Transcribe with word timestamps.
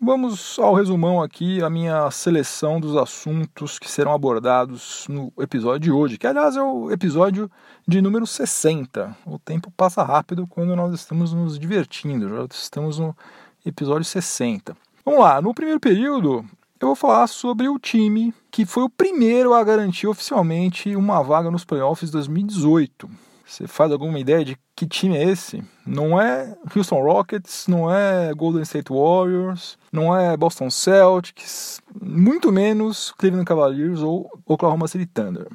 Vamos 0.00 0.58
ao 0.58 0.74
resumão 0.74 1.22
aqui, 1.22 1.62
a 1.62 1.70
minha 1.70 2.10
seleção 2.10 2.78
dos 2.78 2.96
assuntos 2.96 3.78
que 3.78 3.90
serão 3.90 4.12
abordados 4.12 5.06
no 5.08 5.32
episódio 5.38 5.80
de 5.80 5.90
hoje, 5.90 6.18
que 6.18 6.26
aliás 6.26 6.56
é 6.56 6.62
o 6.62 6.90
episódio 6.90 7.50
de 7.86 8.02
número 8.02 8.26
60. 8.26 9.16
O 9.24 9.38
tempo 9.38 9.70
passa 9.70 10.02
rápido 10.02 10.46
quando 10.46 10.76
nós 10.76 10.92
estamos 10.92 11.32
nos 11.32 11.58
divertindo, 11.58 12.28
já 12.28 12.44
estamos 12.50 12.98
no 12.98 13.16
episódio 13.64 14.04
60. 14.04 14.76
Vamos 15.04 15.20
lá, 15.20 15.40
no 15.40 15.54
primeiro 15.54 15.80
período 15.80 16.44
eu 16.80 16.88
vou 16.88 16.96
falar 16.96 17.26
sobre 17.28 17.66
o 17.66 17.78
time 17.78 18.34
que 18.50 18.66
foi 18.66 18.82
o 18.82 18.90
primeiro 18.90 19.54
a 19.54 19.64
garantir 19.64 20.06
oficialmente 20.06 20.94
uma 20.94 21.22
vaga 21.22 21.50
nos 21.50 21.64
playoffs 21.64 22.10
2018. 22.10 23.08
Você 23.46 23.66
faz 23.66 23.92
alguma 23.92 24.18
ideia 24.18 24.44
de 24.44 24.56
que 24.74 24.86
time 24.86 25.16
é 25.16 25.24
esse? 25.24 25.62
Não 25.86 26.20
é 26.20 26.56
Houston 26.74 27.02
Rockets, 27.02 27.66
não 27.68 27.92
é 27.94 28.32
Golden 28.34 28.62
State 28.62 28.92
Warriors, 28.92 29.78
não 29.92 30.16
é 30.16 30.36
Boston 30.36 30.70
Celtics, 30.70 31.80
muito 32.00 32.50
menos 32.50 33.12
Cleveland 33.12 33.46
Cavaliers 33.46 34.00
ou 34.00 34.30
Oklahoma 34.46 34.88
City 34.88 35.06
Thunder 35.06 35.46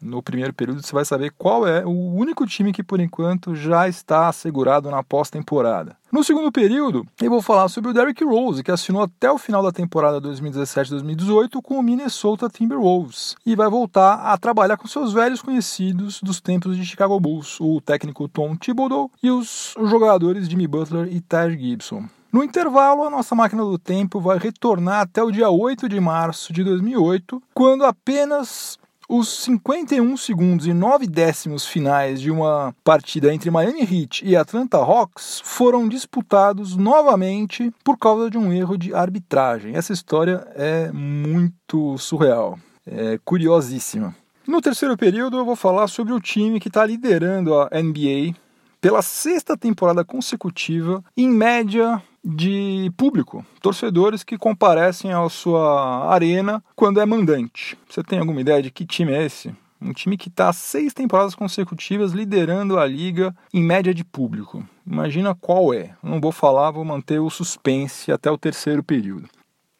no 0.00 0.22
primeiro 0.22 0.52
período 0.52 0.82
você 0.82 0.92
vai 0.92 1.04
saber 1.04 1.32
qual 1.36 1.66
é 1.66 1.84
o 1.84 2.14
único 2.14 2.46
time 2.46 2.72
que 2.72 2.82
por 2.82 3.00
enquanto 3.00 3.54
já 3.54 3.88
está 3.88 4.28
assegurado 4.28 4.90
na 4.90 5.02
pós-temporada. 5.02 5.96
No 6.12 6.22
segundo 6.22 6.52
período, 6.52 7.06
eu 7.20 7.30
vou 7.30 7.42
falar 7.42 7.68
sobre 7.68 7.90
o 7.90 7.92
Derrick 7.94 8.24
Rose, 8.24 8.62
que 8.62 8.70
assinou 8.70 9.02
até 9.02 9.30
o 9.30 9.38
final 9.38 9.62
da 9.62 9.72
temporada 9.72 10.20
2017-2018 10.20 11.60
com 11.62 11.78
o 11.78 11.82
Minnesota 11.82 12.48
Timberwolves 12.48 13.34
e 13.44 13.56
vai 13.56 13.68
voltar 13.68 14.14
a 14.14 14.38
trabalhar 14.38 14.76
com 14.76 14.86
seus 14.86 15.12
velhos 15.12 15.42
conhecidos 15.42 16.20
dos 16.22 16.40
tempos 16.40 16.76
de 16.76 16.84
Chicago 16.84 17.18
Bulls, 17.18 17.60
o 17.60 17.80
técnico 17.80 18.28
Tom 18.28 18.56
Thibodeau 18.56 19.10
e 19.22 19.30
os 19.30 19.74
jogadores 19.84 20.48
Jimmy 20.48 20.66
Butler 20.66 21.12
e 21.12 21.20
Taj 21.20 21.56
Gibson. 21.58 22.04
No 22.32 22.44
intervalo, 22.44 23.04
a 23.04 23.10
nossa 23.10 23.34
máquina 23.34 23.62
do 23.62 23.78
tempo 23.78 24.20
vai 24.20 24.36
retornar 24.36 25.00
até 25.00 25.22
o 25.22 25.30
dia 25.30 25.48
8 25.48 25.88
de 25.88 25.98
março 25.98 26.52
de 26.52 26.62
2008, 26.62 27.42
quando 27.54 27.84
apenas 27.84 28.78
os 29.08 29.28
51 29.44 30.16
segundos 30.16 30.66
e 30.66 30.74
9 30.74 31.06
décimos 31.06 31.64
finais 31.64 32.20
de 32.20 32.30
uma 32.30 32.74
partida 32.82 33.32
entre 33.32 33.50
Miami 33.50 33.82
Heat 33.82 34.24
e 34.24 34.34
Atlanta 34.34 34.78
Hawks 34.78 35.40
foram 35.44 35.88
disputados 35.88 36.76
novamente 36.76 37.72
por 37.84 37.96
causa 37.96 38.28
de 38.28 38.36
um 38.36 38.52
erro 38.52 38.76
de 38.76 38.92
arbitragem. 38.92 39.76
Essa 39.76 39.92
história 39.92 40.46
é 40.54 40.90
muito 40.90 41.96
surreal, 41.98 42.58
é 42.86 43.18
curiosíssima. 43.24 44.14
No 44.46 44.60
terceiro 44.60 44.96
período, 44.96 45.36
eu 45.36 45.44
vou 45.44 45.56
falar 45.56 45.88
sobre 45.88 46.12
o 46.12 46.20
time 46.20 46.60
que 46.60 46.68
está 46.68 46.84
liderando 46.84 47.54
a 47.54 47.68
NBA 47.72 48.34
pela 48.80 49.02
sexta 49.02 49.56
temporada 49.56 50.04
consecutiva, 50.04 51.02
em 51.16 51.28
média 51.28 52.02
de 52.28 52.90
público, 52.96 53.46
torcedores 53.60 54.24
que 54.24 54.36
comparecem 54.36 55.12
à 55.12 55.28
sua 55.28 56.12
arena 56.12 56.62
quando 56.74 57.00
é 57.00 57.06
mandante. 57.06 57.78
Você 57.88 58.02
tem 58.02 58.18
alguma 58.18 58.40
ideia 58.40 58.60
de 58.60 58.70
que 58.70 58.84
time 58.84 59.12
é 59.12 59.24
esse? 59.24 59.54
Um 59.80 59.92
time 59.92 60.16
que 60.16 60.28
está 60.28 60.52
seis 60.52 60.92
temporadas 60.92 61.36
consecutivas 61.36 62.10
liderando 62.10 62.78
a 62.78 62.86
liga 62.86 63.32
em 63.54 63.62
média 63.62 63.94
de 63.94 64.04
público. 64.04 64.66
Imagina 64.84 65.36
qual 65.36 65.72
é. 65.72 65.94
Não 66.02 66.20
vou 66.20 66.32
falar, 66.32 66.72
vou 66.72 66.84
manter 66.84 67.20
o 67.20 67.30
suspense 67.30 68.10
até 68.10 68.28
o 68.28 68.38
terceiro 68.38 68.82
período. 68.82 69.28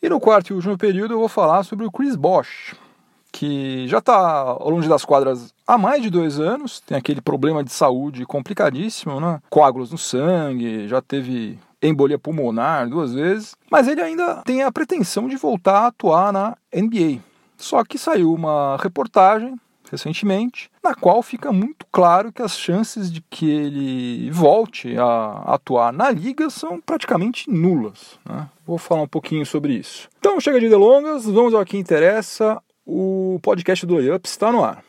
E 0.00 0.08
no 0.08 0.20
quarto 0.20 0.50
e 0.50 0.52
último 0.52 0.78
período 0.78 1.14
eu 1.14 1.18
vou 1.18 1.28
falar 1.28 1.64
sobre 1.64 1.84
o 1.84 1.90
Chris 1.90 2.14
Bosh, 2.14 2.76
que 3.32 3.88
já 3.88 3.98
está 3.98 4.52
longe 4.52 4.88
das 4.88 5.04
quadras 5.04 5.52
há 5.66 5.76
mais 5.76 6.00
de 6.00 6.10
dois 6.10 6.38
anos, 6.38 6.80
tem 6.80 6.96
aquele 6.96 7.20
problema 7.20 7.64
de 7.64 7.72
saúde 7.72 8.24
complicadíssimo, 8.24 9.18
né? 9.20 9.40
Coágulos 9.50 9.90
no 9.90 9.98
sangue, 9.98 10.86
já 10.86 11.02
teve 11.02 11.58
embolia 11.82 12.18
pulmonar 12.18 12.88
duas 12.88 13.14
vezes, 13.14 13.54
mas 13.70 13.88
ele 13.88 14.00
ainda 14.00 14.42
tem 14.44 14.62
a 14.62 14.72
pretensão 14.72 15.28
de 15.28 15.36
voltar 15.36 15.80
a 15.80 15.86
atuar 15.88 16.32
na 16.32 16.56
NBA. 16.74 17.20
Só 17.56 17.84
que 17.84 17.98
saiu 17.98 18.32
uma 18.32 18.76
reportagem 18.76 19.56
recentemente, 19.90 20.70
na 20.82 20.94
qual 20.94 21.22
fica 21.22 21.52
muito 21.52 21.86
claro 21.92 22.32
que 22.32 22.42
as 22.42 22.58
chances 22.58 23.10
de 23.10 23.22
que 23.30 23.48
ele 23.48 24.30
volte 24.30 24.96
a 24.98 25.42
atuar 25.46 25.92
na 25.92 26.10
liga 26.10 26.50
são 26.50 26.80
praticamente 26.80 27.48
nulas. 27.48 28.18
Né? 28.24 28.48
Vou 28.66 28.78
falar 28.78 29.02
um 29.02 29.08
pouquinho 29.08 29.46
sobre 29.46 29.74
isso. 29.74 30.08
Então 30.18 30.40
chega 30.40 30.60
de 30.60 30.68
delongas, 30.68 31.24
vamos 31.24 31.54
ao 31.54 31.64
que 31.64 31.78
interessa. 31.78 32.60
O 32.84 33.38
podcast 33.42 33.84
do 33.84 33.96
Up 34.14 34.28
está 34.28 34.52
no 34.52 34.64
ar. 34.64 34.84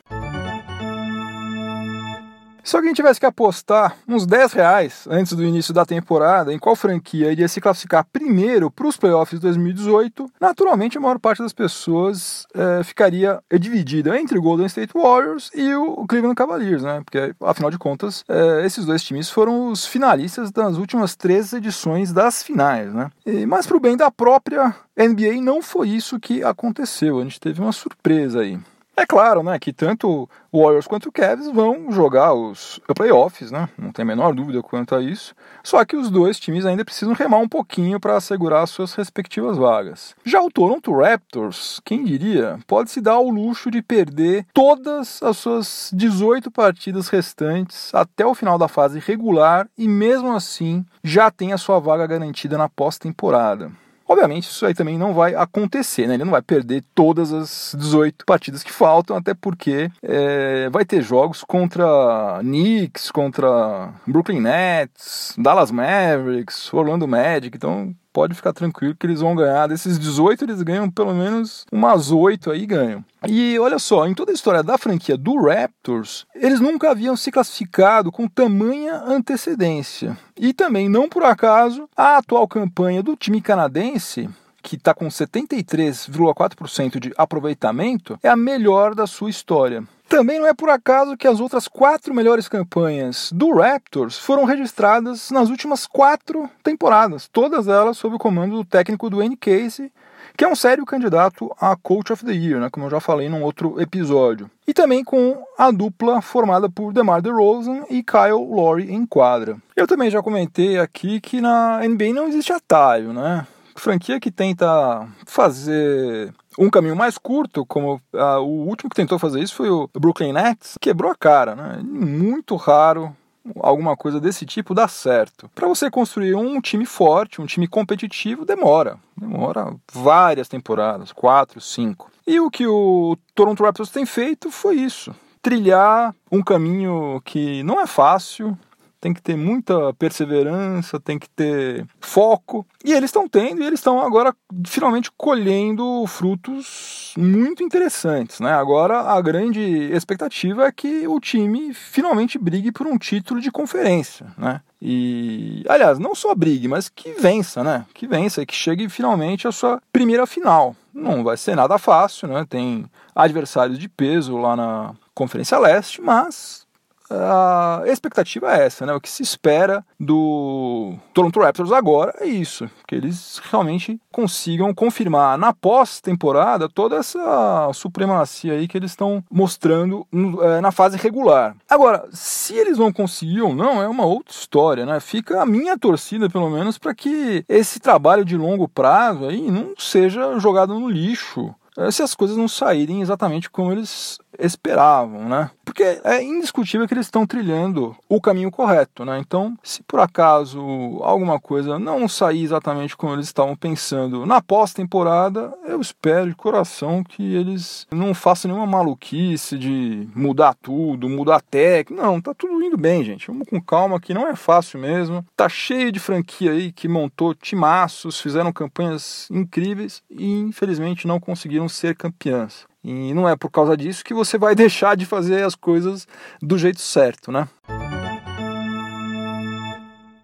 Se 2.68 2.76
alguém 2.76 2.92
tivesse 2.92 3.18
que 3.18 3.24
apostar 3.24 3.96
uns 4.06 4.26
10 4.26 4.52
reais 4.52 5.08
antes 5.08 5.32
do 5.32 5.42
início 5.42 5.72
da 5.72 5.86
temporada 5.86 6.52
em 6.52 6.58
qual 6.58 6.76
franquia 6.76 7.32
iria 7.32 7.48
se 7.48 7.62
classificar 7.62 8.04
primeiro 8.12 8.70
para 8.70 8.86
os 8.86 8.94
playoffs 8.94 9.40
de 9.40 9.42
2018, 9.46 10.30
naturalmente 10.38 10.98
a 10.98 11.00
maior 11.00 11.18
parte 11.18 11.42
das 11.42 11.54
pessoas 11.54 12.46
é, 12.54 12.84
ficaria 12.84 13.42
dividida 13.58 14.20
entre 14.20 14.36
o 14.36 14.42
Golden 14.42 14.66
State 14.66 14.92
Warriors 14.94 15.50
e 15.54 15.74
o 15.76 16.06
Cleveland 16.06 16.36
Cavaliers, 16.36 16.82
né? 16.82 17.00
Porque, 17.02 17.34
afinal 17.40 17.70
de 17.70 17.78
contas, 17.78 18.22
é, 18.28 18.66
esses 18.66 18.84
dois 18.84 19.02
times 19.02 19.30
foram 19.30 19.70
os 19.70 19.86
finalistas 19.86 20.50
das 20.50 20.76
últimas 20.76 21.16
três 21.16 21.54
edições 21.54 22.12
das 22.12 22.42
finais, 22.42 22.92
né? 22.92 23.08
E, 23.24 23.46
mas, 23.46 23.66
para 23.66 23.78
o 23.78 23.80
bem 23.80 23.96
da 23.96 24.10
própria 24.10 24.76
NBA, 24.94 25.40
não 25.40 25.62
foi 25.62 25.88
isso 25.88 26.20
que 26.20 26.44
aconteceu. 26.44 27.18
A 27.18 27.22
gente 27.22 27.40
teve 27.40 27.62
uma 27.62 27.72
surpresa 27.72 28.40
aí. 28.40 28.58
É 28.98 29.06
claro, 29.06 29.44
né, 29.44 29.56
que 29.60 29.72
tanto 29.72 30.28
o 30.50 30.60
Warriors 30.60 30.88
quanto 30.88 31.08
o 31.08 31.12
Cavs 31.12 31.46
vão 31.52 31.92
jogar 31.92 32.34
os 32.34 32.80
playoffs, 32.96 33.52
né? 33.52 33.68
Não 33.78 33.92
tem 33.92 34.02
a 34.02 34.06
menor 34.06 34.34
dúvida 34.34 34.60
quanto 34.60 34.92
a 34.92 35.00
isso. 35.00 35.36
Só 35.62 35.84
que 35.84 35.96
os 35.96 36.10
dois 36.10 36.40
times 36.40 36.66
ainda 36.66 36.84
precisam 36.84 37.14
remar 37.14 37.36
um 37.36 37.48
pouquinho 37.48 38.00
para 38.00 38.16
assegurar 38.16 38.66
suas 38.66 38.94
respectivas 38.94 39.56
vagas. 39.56 40.16
Já 40.24 40.42
o 40.42 40.50
Toronto 40.50 40.92
Raptors, 40.92 41.80
quem 41.84 42.02
diria, 42.02 42.58
pode 42.66 42.90
se 42.90 43.00
dar 43.00 43.12
ao 43.12 43.28
luxo 43.28 43.70
de 43.70 43.80
perder 43.80 44.44
todas 44.52 45.22
as 45.22 45.36
suas 45.36 45.90
18 45.94 46.50
partidas 46.50 47.08
restantes 47.08 47.94
até 47.94 48.26
o 48.26 48.34
final 48.34 48.58
da 48.58 48.66
fase 48.66 48.98
regular 48.98 49.68
e 49.78 49.86
mesmo 49.86 50.32
assim 50.32 50.84
já 51.04 51.30
tem 51.30 51.52
a 51.52 51.58
sua 51.58 51.78
vaga 51.78 52.04
garantida 52.04 52.58
na 52.58 52.68
pós-temporada. 52.68 53.70
Obviamente, 54.08 54.44
isso 54.44 54.64
aí 54.64 54.72
também 54.72 54.96
não 54.96 55.12
vai 55.12 55.34
acontecer, 55.34 56.06
né? 56.06 56.14
Ele 56.14 56.24
não 56.24 56.32
vai 56.32 56.40
perder 56.40 56.82
todas 56.94 57.32
as 57.32 57.76
18 57.78 58.24
partidas 58.24 58.62
que 58.62 58.72
faltam, 58.72 59.14
até 59.16 59.34
porque 59.34 59.90
é, 60.02 60.70
vai 60.70 60.84
ter 60.84 61.02
jogos 61.02 61.44
contra 61.44 62.38
Knicks, 62.40 63.10
contra 63.10 63.92
Brooklyn 64.06 64.40
Nets, 64.40 65.34
Dallas 65.36 65.70
Mavericks, 65.70 66.72
Orlando 66.72 67.06
Magic, 67.06 67.54
então 67.54 67.94
pode 68.12 68.34
ficar 68.34 68.52
tranquilo 68.52 68.96
que 68.98 69.06
eles 69.06 69.20
vão 69.20 69.34
ganhar. 69.34 69.66
Desses 69.66 69.98
18, 69.98 70.44
eles 70.44 70.62
ganham 70.62 70.90
pelo 70.90 71.14
menos 71.14 71.64
umas 71.70 72.10
8 72.10 72.50
aí 72.50 72.66
ganham. 72.66 73.04
E 73.26 73.58
olha 73.58 73.78
só, 73.78 74.06
em 74.06 74.14
toda 74.14 74.30
a 74.30 74.34
história 74.34 74.62
da 74.62 74.78
franquia 74.78 75.16
do 75.16 75.36
Raptors, 75.36 76.26
eles 76.34 76.60
nunca 76.60 76.90
haviam 76.90 77.16
se 77.16 77.30
classificado 77.30 78.12
com 78.12 78.28
tamanha 78.28 79.02
antecedência. 79.06 80.16
E 80.36 80.52
também, 80.52 80.88
não 80.88 81.08
por 81.08 81.24
acaso, 81.24 81.88
a 81.96 82.18
atual 82.18 82.46
campanha 82.46 83.02
do 83.02 83.16
time 83.16 83.40
canadense 83.40 84.28
que 84.62 84.76
está 84.76 84.92
com 84.92 85.06
73,4% 85.06 86.98
de 86.98 87.12
aproveitamento, 87.16 88.18
é 88.22 88.28
a 88.28 88.36
melhor 88.36 88.94
da 88.94 89.06
sua 89.06 89.30
história. 89.30 89.82
Também 90.08 90.38
não 90.38 90.46
é 90.46 90.54
por 90.54 90.70
acaso 90.70 91.16
que 91.18 91.28
as 91.28 91.38
outras 91.38 91.68
quatro 91.68 92.14
melhores 92.14 92.48
campanhas 92.48 93.30
do 93.30 93.52
Raptors 93.52 94.18
foram 94.18 94.44
registradas 94.44 95.30
nas 95.30 95.50
últimas 95.50 95.86
quatro 95.86 96.48
temporadas, 96.62 97.28
todas 97.30 97.68
elas 97.68 97.98
sob 97.98 98.16
o 98.16 98.18
comando 98.18 98.56
do 98.56 98.64
técnico 98.64 99.10
Dwayne 99.10 99.36
Casey, 99.36 99.92
que 100.34 100.44
é 100.44 100.48
um 100.48 100.56
sério 100.56 100.86
candidato 100.86 101.54
a 101.60 101.76
Coach 101.76 102.12
of 102.12 102.24
the 102.24 102.32
Year, 102.32 102.58
né, 102.58 102.70
como 102.70 102.86
eu 102.86 102.90
já 102.90 103.00
falei 103.00 103.28
num 103.28 103.42
outro 103.42 103.78
episódio. 103.80 104.50
E 104.66 104.72
também 104.72 105.04
com 105.04 105.42
a 105.58 105.70
dupla 105.70 106.22
formada 106.22 106.70
por 106.70 106.92
DeMar 106.92 107.20
DeRozan 107.20 107.84
e 107.90 108.02
Kyle 108.02 108.32
Lowry 108.32 108.90
em 108.90 109.04
quadra. 109.04 109.58
Eu 109.76 109.86
também 109.86 110.10
já 110.10 110.22
comentei 110.22 110.78
aqui 110.78 111.20
que 111.20 111.40
na 111.40 111.80
NBA 111.86 112.14
não 112.14 112.28
existe 112.28 112.52
atalho, 112.52 113.12
né? 113.12 113.46
franquia 113.78 114.20
que 114.20 114.30
tenta 114.30 115.06
fazer 115.24 116.32
um 116.58 116.68
caminho 116.68 116.96
mais 116.96 117.16
curto, 117.16 117.64
como 117.64 118.00
uh, 118.12 118.40
o 118.40 118.66
último 118.66 118.90
que 118.90 118.96
tentou 118.96 119.18
fazer 119.18 119.40
isso 119.40 119.54
foi 119.54 119.70
o 119.70 119.88
Brooklyn 119.94 120.32
Nets, 120.32 120.76
quebrou 120.80 121.12
a 121.12 121.14
cara, 121.14 121.54
né? 121.54 121.80
Muito 121.84 122.56
raro 122.56 123.16
alguma 123.60 123.96
coisa 123.96 124.20
desse 124.20 124.44
tipo 124.44 124.74
dar 124.74 124.88
certo. 124.88 125.48
Para 125.54 125.68
você 125.68 125.90
construir 125.90 126.34
um 126.34 126.60
time 126.60 126.84
forte, 126.84 127.40
um 127.40 127.46
time 127.46 127.66
competitivo, 127.66 128.44
demora. 128.44 128.98
Demora 129.16 129.74
várias 129.92 130.48
temporadas, 130.48 131.12
quatro, 131.12 131.60
cinco. 131.60 132.10
E 132.26 132.40
o 132.40 132.50
que 132.50 132.66
o 132.66 133.16
Toronto 133.34 133.62
Raptors 133.62 133.90
tem 133.90 134.04
feito 134.04 134.50
foi 134.50 134.76
isso: 134.76 135.14
trilhar 135.40 136.14
um 136.30 136.42
caminho 136.42 137.22
que 137.24 137.62
não 137.62 137.80
é 137.80 137.86
fácil, 137.86 138.58
tem 139.00 139.14
que 139.14 139.22
ter 139.22 139.36
muita 139.36 139.92
perseverança, 139.94 140.98
tem 141.00 141.18
que 141.18 141.28
ter 141.28 141.86
foco. 142.00 142.66
E 142.84 142.92
eles 142.92 143.08
estão 143.08 143.28
tendo, 143.28 143.62
e 143.62 143.66
eles 143.66 143.80
estão 143.80 144.00
agora 144.00 144.34
finalmente 144.66 145.10
colhendo 145.16 146.04
frutos 146.06 147.14
muito 147.16 147.62
interessantes. 147.62 148.40
Né? 148.40 148.52
Agora 148.52 149.00
a 149.00 149.20
grande 149.20 149.60
expectativa 149.92 150.66
é 150.66 150.72
que 150.72 151.06
o 151.06 151.20
time 151.20 151.72
finalmente 151.72 152.38
brigue 152.38 152.72
por 152.72 152.86
um 152.86 152.98
título 152.98 153.40
de 153.40 153.50
conferência. 153.50 154.26
Né? 154.36 154.60
E, 154.80 155.64
aliás, 155.68 155.98
não 155.98 156.14
só 156.14 156.34
brigue, 156.34 156.68
mas 156.68 156.88
que 156.88 157.10
vença, 157.12 157.64
né? 157.64 157.84
Que 157.92 158.06
vença 158.06 158.42
e 158.42 158.46
que 158.46 158.54
chegue 158.54 158.88
finalmente 158.88 159.48
à 159.48 159.52
sua 159.52 159.82
primeira 159.92 160.24
final. 160.24 160.74
Não 160.94 161.24
vai 161.24 161.36
ser 161.36 161.56
nada 161.56 161.78
fácil, 161.78 162.28
né? 162.28 162.46
Tem 162.48 162.86
adversários 163.14 163.76
de 163.76 163.88
peso 163.88 164.36
lá 164.36 164.54
na 164.54 164.94
Conferência 165.14 165.58
Leste, 165.58 166.00
mas 166.00 166.64
a 167.10 167.82
expectativa 167.86 168.52
é 168.54 168.66
essa, 168.66 168.84
né? 168.84 168.94
O 168.94 169.00
que 169.00 169.10
se 169.10 169.22
espera 169.22 169.84
do 169.98 170.94
Toronto 171.12 171.40
Raptors 171.40 171.72
agora 171.72 172.14
é 172.20 172.26
isso, 172.26 172.68
que 172.86 172.94
eles 172.94 173.40
realmente 173.50 174.00
consigam 174.12 174.74
confirmar 174.74 175.38
na 175.38 175.52
pós-temporada 175.52 176.68
toda 176.68 176.96
essa 176.96 177.70
supremacia 177.72 178.54
aí 178.54 178.68
que 178.68 178.76
eles 178.76 178.92
estão 178.92 179.24
mostrando 179.30 180.06
é, 180.42 180.60
na 180.60 180.70
fase 180.70 180.96
regular. 180.96 181.56
Agora, 181.68 182.06
se 182.12 182.54
eles 182.54 182.78
vão 182.78 182.92
conseguir 182.92 183.42
ou 183.42 183.54
não 183.54 183.82
é 183.82 183.88
uma 183.88 184.04
outra 184.04 184.34
história, 184.34 184.84
né? 184.84 185.00
Fica 185.00 185.42
a 185.42 185.46
minha 185.46 185.78
torcida, 185.78 186.28
pelo 186.28 186.50
menos, 186.50 186.78
para 186.78 186.94
que 186.94 187.44
esse 187.48 187.80
trabalho 187.80 188.24
de 188.24 188.36
longo 188.36 188.68
prazo 188.68 189.26
aí 189.26 189.50
não 189.50 189.74
seja 189.78 190.38
jogado 190.38 190.78
no 190.78 190.88
lixo 190.88 191.54
é, 191.78 191.92
se 191.92 192.02
as 192.02 192.12
coisas 192.12 192.36
não 192.36 192.48
saírem 192.48 193.00
exatamente 193.02 193.48
como 193.48 193.70
eles 193.70 194.18
esperavam, 194.38 195.28
né? 195.28 195.50
Porque 195.64 196.00
é 196.04 196.22
indiscutível 196.22 196.86
que 196.86 196.94
eles 196.94 197.06
estão 197.06 197.26
trilhando 197.26 197.94
o 198.08 198.20
caminho 198.20 198.50
correto, 198.50 199.04
né? 199.04 199.18
Então, 199.18 199.56
se 199.62 199.82
por 199.82 200.00
acaso 200.00 200.60
alguma 201.02 201.38
coisa 201.38 201.78
não 201.78 202.08
sair 202.08 202.42
exatamente 202.42 202.96
como 202.96 203.12
eles 203.12 203.26
estavam 203.26 203.54
pensando 203.54 204.24
na 204.24 204.40
pós-temporada, 204.40 205.52
eu 205.66 205.80
espero 205.80 206.28
de 206.28 206.34
coração 206.34 207.04
que 207.04 207.34
eles 207.34 207.86
não 207.90 208.14
façam 208.14 208.50
nenhuma 208.50 208.66
maluquice 208.66 209.58
de 209.58 210.08
mudar 210.14 210.54
tudo, 210.54 211.08
mudar 211.08 211.40
técnica. 211.42 212.02
Não, 212.02 212.20
tá 212.20 212.32
tudo 212.32 212.62
indo 212.62 212.76
bem, 212.76 213.04
gente. 213.04 213.26
Vamos 213.26 213.48
com 213.48 213.60
calma 213.60 214.00
que 214.00 214.14
não 214.14 214.26
é 214.26 214.34
fácil 214.34 214.80
mesmo. 214.80 215.24
Tá 215.36 215.48
cheio 215.48 215.92
de 215.92 216.00
franquia 216.00 216.52
aí 216.52 216.72
que 216.72 216.88
montou 216.88 217.34
timaços, 217.34 218.20
fizeram 218.20 218.52
campanhas 218.52 219.28
incríveis 219.30 220.02
e 220.10 220.40
infelizmente 220.40 221.06
não 221.06 221.20
conseguiram 221.20 221.68
ser 221.68 221.96
campeãs. 221.96 222.66
E 222.82 223.12
não 223.12 223.28
é 223.28 223.36
por 223.36 223.50
causa 223.50 223.76
disso 223.76 224.04
que 224.04 224.14
você 224.14 224.38
vai 224.38 224.54
deixar 224.56 224.96
de 224.96 225.04
fazer 225.04 225.44
as 225.44 225.54
coisas 225.54 226.06
do 226.40 226.58
jeito 226.58 226.80
certo, 226.80 227.32
né? 227.32 227.48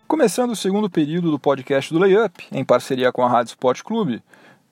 Começando 0.06 0.52
o 0.52 0.56
segundo 0.56 0.88
período 0.88 1.30
do 1.30 1.38
podcast 1.38 1.92
do 1.92 1.98
Layup, 1.98 2.46
em 2.52 2.64
parceria 2.64 3.10
com 3.10 3.22
a 3.24 3.28
Rádio 3.28 3.50
Sport 3.50 3.82
Clube, 3.82 4.22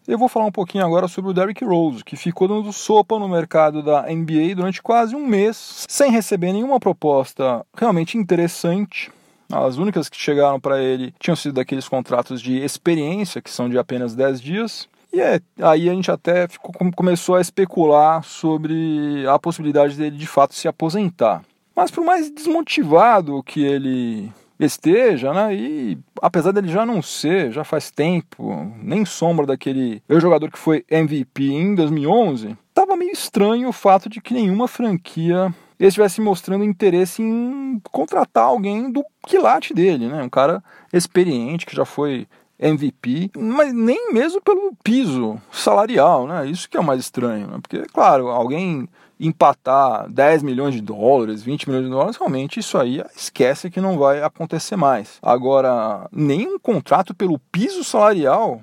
eu 0.06 0.18
vou 0.18 0.28
falar 0.28 0.46
um 0.46 0.52
pouquinho 0.52 0.84
agora 0.84 1.06
sobre 1.06 1.30
o 1.30 1.34
Derrick 1.34 1.64
Rose, 1.64 2.02
que 2.02 2.16
ficou 2.16 2.48
dando 2.48 2.72
sopa 2.72 3.20
no 3.20 3.28
mercado 3.28 3.84
da 3.84 4.02
NBA 4.02 4.56
durante 4.56 4.82
quase 4.82 5.14
um 5.14 5.24
mês, 5.24 5.84
sem 5.88 6.10
receber 6.10 6.52
nenhuma 6.52 6.80
proposta 6.80 7.64
realmente 7.76 8.18
interessante. 8.18 9.12
As 9.48 9.76
únicas 9.76 10.08
que 10.08 10.16
chegaram 10.16 10.58
para 10.58 10.82
ele 10.82 11.14
tinham 11.20 11.36
sido 11.36 11.54
daqueles 11.54 11.88
contratos 11.88 12.42
de 12.42 12.58
experiência, 12.58 13.40
que 13.40 13.50
são 13.50 13.68
de 13.68 13.78
apenas 13.78 14.16
10 14.16 14.40
dias. 14.40 14.88
E 15.12 15.20
é, 15.20 15.40
aí 15.60 15.90
a 15.90 15.92
gente 15.92 16.10
até 16.10 16.48
ficou, 16.48 16.72
começou 16.96 17.34
a 17.34 17.40
especular 17.40 18.22
sobre 18.24 19.26
a 19.28 19.38
possibilidade 19.38 19.96
dele 19.96 20.16
de 20.16 20.26
fato 20.26 20.54
se 20.54 20.66
aposentar. 20.66 21.42
Mas 21.76 21.90
por 21.90 22.04
mais 22.04 22.30
desmotivado 22.30 23.42
que 23.42 23.62
ele 23.62 24.32
esteja, 24.58 25.32
né? 25.32 25.54
E 25.54 25.98
apesar 26.20 26.52
dele 26.52 26.68
já 26.68 26.86
não 26.86 27.02
ser, 27.02 27.52
já 27.52 27.64
faz 27.64 27.90
tempo, 27.90 28.72
nem 28.82 29.04
sombra 29.04 29.46
daquele 29.46 30.02
jogador 30.08 30.50
que 30.50 30.58
foi 30.58 30.84
MVP 30.90 31.44
em 31.44 31.74
2011, 31.74 32.56
tava 32.72 32.96
meio 32.96 33.12
estranho 33.12 33.68
o 33.68 33.72
fato 33.72 34.08
de 34.08 34.20
que 34.20 34.34
nenhuma 34.34 34.68
franquia 34.68 35.52
estivesse 35.78 36.20
mostrando 36.20 36.64
interesse 36.64 37.20
em 37.22 37.80
contratar 37.90 38.44
alguém 38.44 38.90
do 38.90 39.04
quilate 39.26 39.74
dele, 39.74 40.08
né? 40.08 40.22
Um 40.22 40.28
cara 40.28 40.62
experiente 40.92 41.66
que 41.66 41.74
já 41.74 41.84
foi 41.84 42.26
MVP, 42.62 43.32
mas 43.36 43.74
nem 43.74 44.12
mesmo 44.12 44.40
pelo 44.40 44.72
piso 44.84 45.40
salarial, 45.50 46.26
né? 46.26 46.46
Isso 46.46 46.70
que 46.70 46.76
é 46.76 46.80
o 46.80 46.84
mais 46.84 47.00
estranho, 47.00 47.48
né? 47.48 47.58
Porque, 47.60 47.82
claro, 47.92 48.28
alguém 48.28 48.88
empatar 49.18 50.08
10 50.10 50.42
milhões 50.42 50.74
de 50.74 50.80
dólares, 50.80 51.42
20 51.42 51.68
milhões 51.68 51.84
de 51.86 51.90
dólares, 51.90 52.16
realmente 52.16 52.60
isso 52.60 52.78
aí 52.78 53.02
esquece 53.16 53.70
que 53.70 53.80
não 53.80 53.98
vai 53.98 54.22
acontecer 54.22 54.76
mais. 54.76 55.18
Agora, 55.22 56.08
nenhum 56.10 56.58
contrato 56.58 57.14
pelo 57.14 57.38
piso 57.50 57.84
salarial 57.84 58.62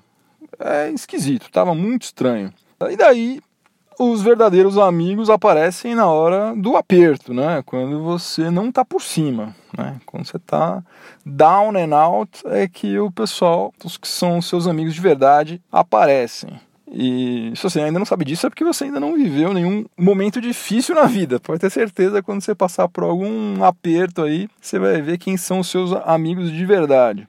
é 0.59 0.89
esquisito, 0.91 1.47
estava 1.47 1.73
muito 1.75 2.03
estranho. 2.03 2.53
E 2.89 2.95
daí 2.95 3.41
os 3.99 4.21
verdadeiros 4.21 4.77
amigos 4.77 5.29
aparecem 5.29 5.93
na 5.93 6.07
hora 6.07 6.55
do 6.55 6.77
aperto, 6.77 7.33
né? 7.33 7.61
Quando 7.65 8.01
você 8.01 8.49
não 8.49 8.69
está 8.69 8.85
por 8.85 9.01
cima, 9.01 9.53
né? 9.77 9.97
Quando 10.05 10.25
você 10.25 10.37
está 10.37 10.81
down 11.25 11.75
and 11.75 11.93
out 11.93 12.41
é 12.45 12.65
que 12.65 12.97
o 12.97 13.11
pessoal, 13.11 13.73
os 13.83 13.97
que 13.97 14.07
são 14.07 14.41
seus 14.41 14.67
amigos 14.67 14.95
de 14.95 15.01
verdade, 15.01 15.61
aparecem. 15.69 16.59
E 16.91 17.51
se 17.55 17.61
você 17.61 17.81
ainda 17.81 17.99
não 17.99 18.05
sabe 18.05 18.25
disso 18.25 18.47
é 18.47 18.49
porque 18.49 18.63
você 18.63 18.85
ainda 18.85 18.99
não 18.99 19.13
viveu 19.13 19.53
nenhum 19.53 19.85
momento 19.97 20.39
difícil 20.41 20.95
na 20.95 21.03
vida. 21.03 21.39
Pode 21.39 21.59
ter 21.59 21.69
certeza 21.69 22.23
quando 22.23 22.41
você 22.41 22.55
passar 22.55 22.87
por 22.87 23.03
algum 23.03 23.63
aperto 23.63 24.23
aí, 24.23 24.47
você 24.59 24.79
vai 24.79 25.01
ver 25.01 25.17
quem 25.17 25.35
são 25.35 25.59
os 25.59 25.67
seus 25.67 25.91
amigos 26.05 26.49
de 26.49 26.65
verdade. 26.65 27.27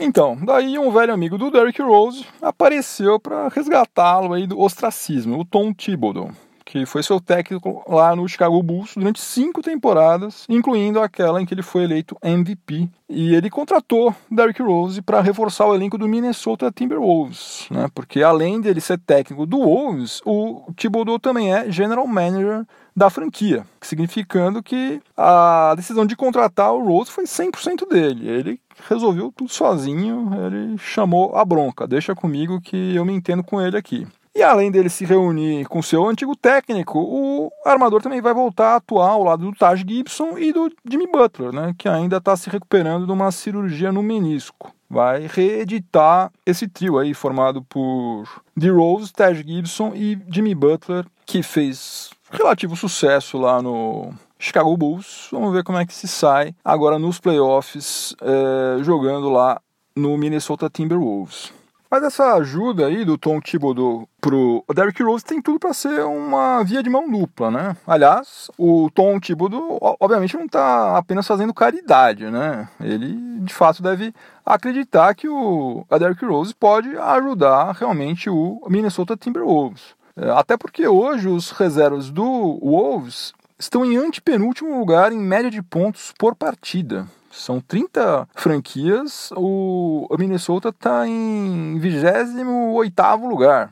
Então, 0.00 0.38
daí 0.40 0.78
um 0.78 0.92
velho 0.92 1.12
amigo 1.12 1.36
do 1.36 1.50
Derrick 1.50 1.82
Rose 1.82 2.24
apareceu 2.40 3.18
para 3.18 3.48
resgatá-lo 3.48 4.32
aí 4.32 4.46
do 4.46 4.60
ostracismo, 4.60 5.40
o 5.40 5.44
Tom 5.44 5.74
Thibodeau, 5.74 6.30
que 6.64 6.86
foi 6.86 7.02
seu 7.02 7.20
técnico 7.20 7.82
lá 7.88 8.14
no 8.14 8.28
Chicago 8.28 8.62
Bulls 8.62 8.92
durante 8.94 9.20
cinco 9.20 9.60
temporadas, 9.60 10.46
incluindo 10.48 11.00
aquela 11.00 11.42
em 11.42 11.46
que 11.46 11.52
ele 11.52 11.62
foi 11.62 11.82
eleito 11.82 12.16
MVP. 12.22 12.88
E 13.08 13.34
ele 13.34 13.50
contratou 13.50 14.14
Derrick 14.30 14.62
Rose 14.62 15.02
para 15.02 15.20
reforçar 15.20 15.66
o 15.66 15.74
elenco 15.74 15.98
do 15.98 16.06
Minnesota 16.06 16.70
Timberwolves, 16.70 17.66
né? 17.68 17.88
Porque 17.92 18.22
além 18.22 18.60
dele 18.60 18.80
ser 18.80 18.98
técnico 18.98 19.46
do 19.46 19.58
Wolves, 19.58 20.20
o 20.24 20.70
Thibodeau 20.76 21.18
também 21.18 21.52
é 21.52 21.72
general 21.72 22.06
manager 22.06 22.64
da 22.98 23.08
franquia, 23.08 23.64
significando 23.80 24.62
que 24.62 25.00
a 25.16 25.72
decisão 25.76 26.04
de 26.04 26.16
contratar 26.16 26.72
o 26.74 26.84
Rose 26.84 27.10
foi 27.10 27.24
100% 27.24 27.88
dele. 27.88 28.28
Ele 28.28 28.60
resolveu 28.88 29.32
tudo 29.34 29.50
sozinho, 29.50 30.30
ele 30.46 30.76
chamou 30.78 31.36
a 31.36 31.44
bronca, 31.44 31.86
deixa 31.86 32.14
comigo 32.14 32.60
que 32.60 32.94
eu 32.94 33.04
me 33.04 33.14
entendo 33.14 33.42
com 33.42 33.60
ele 33.60 33.76
aqui. 33.76 34.06
E 34.34 34.42
além 34.42 34.70
dele 34.70 34.88
se 34.88 35.04
reunir 35.04 35.64
com 35.66 35.82
seu 35.82 36.06
antigo 36.06 36.36
técnico, 36.36 36.98
o 36.98 37.50
armador 37.64 38.02
também 38.02 38.20
vai 38.20 38.32
voltar 38.32 38.74
a 38.74 38.76
atuar 38.76 39.10
ao 39.10 39.24
lado 39.24 39.44
do 39.44 39.56
Taj 39.56 39.84
Gibson 39.86 40.38
e 40.38 40.52
do 40.52 40.70
Jimmy 40.88 41.06
Butler, 41.10 41.52
né, 41.52 41.74
que 41.76 41.88
ainda 41.88 42.18
está 42.18 42.36
se 42.36 42.50
recuperando 42.50 43.06
de 43.06 43.12
uma 43.12 43.32
cirurgia 43.32 43.90
no 43.90 44.02
menisco. 44.02 44.72
Vai 44.88 45.26
reeditar 45.28 46.30
esse 46.46 46.66
trio 46.66 46.98
aí 46.98 47.14
formado 47.14 47.62
por 47.62 48.24
D. 48.56 48.70
Rose, 48.70 49.12
Taj 49.12 49.42
Gibson 49.42 49.92
e 49.94 50.18
Jimmy 50.30 50.54
Butler, 50.54 51.04
que 51.26 51.42
fez 51.42 52.10
relativo 52.30 52.76
sucesso 52.76 53.38
lá 53.38 53.60
no 53.62 54.12
Chicago 54.38 54.76
Bulls. 54.76 55.28
Vamos 55.32 55.52
ver 55.52 55.64
como 55.64 55.78
é 55.78 55.86
que 55.86 55.94
se 55.94 56.08
sai 56.08 56.54
agora 56.64 56.98
nos 56.98 57.18
playoffs, 57.18 58.14
é, 58.20 58.82
jogando 58.82 59.28
lá 59.30 59.60
no 59.96 60.16
Minnesota 60.16 60.70
Timberwolves. 60.70 61.52
Mas 61.90 62.02
essa 62.02 62.34
ajuda 62.34 62.86
aí 62.86 63.02
do 63.02 63.16
Tom 63.16 63.40
Thibodeau 63.40 64.06
pro 64.20 64.62
Derrick 64.74 65.02
Rose 65.02 65.24
tem 65.24 65.40
tudo 65.40 65.58
para 65.58 65.72
ser 65.72 66.04
uma 66.04 66.62
via 66.62 66.82
de 66.82 66.90
mão 66.90 67.10
dupla, 67.10 67.50
né? 67.50 67.76
Aliás, 67.86 68.50
o 68.58 68.90
Tom 68.90 69.18
Thibodeau 69.18 69.78
obviamente 69.98 70.36
não 70.36 70.44
está 70.44 70.98
apenas 70.98 71.26
fazendo 71.26 71.54
caridade, 71.54 72.30
né? 72.30 72.68
Ele 72.78 73.40
de 73.40 73.54
fato 73.54 73.82
deve 73.82 74.12
acreditar 74.44 75.14
que 75.14 75.28
o 75.28 75.86
Derrick 75.98 76.22
Rose 76.26 76.54
pode 76.54 76.94
ajudar 76.94 77.72
realmente 77.72 78.28
o 78.28 78.60
Minnesota 78.68 79.16
Timberwolves. 79.16 79.96
É, 80.20 80.30
até 80.30 80.56
porque 80.56 80.86
hoje 80.86 81.28
os 81.28 81.50
reservas 81.52 82.10
do 82.10 82.58
Wolves 82.60 83.32
estão 83.58 83.84
em 83.84 83.96
antepenúltimo 83.96 84.78
lugar 84.78 85.12
em 85.12 85.18
média 85.18 85.50
de 85.50 85.62
pontos 85.62 86.12
por 86.18 86.34
partida. 86.34 87.06
São 87.30 87.60
30 87.60 88.28
franquias, 88.34 89.30
o 89.36 90.08
Minnesota 90.18 90.70
está 90.70 91.06
em 91.06 91.78
28 91.78 93.28
lugar. 93.28 93.70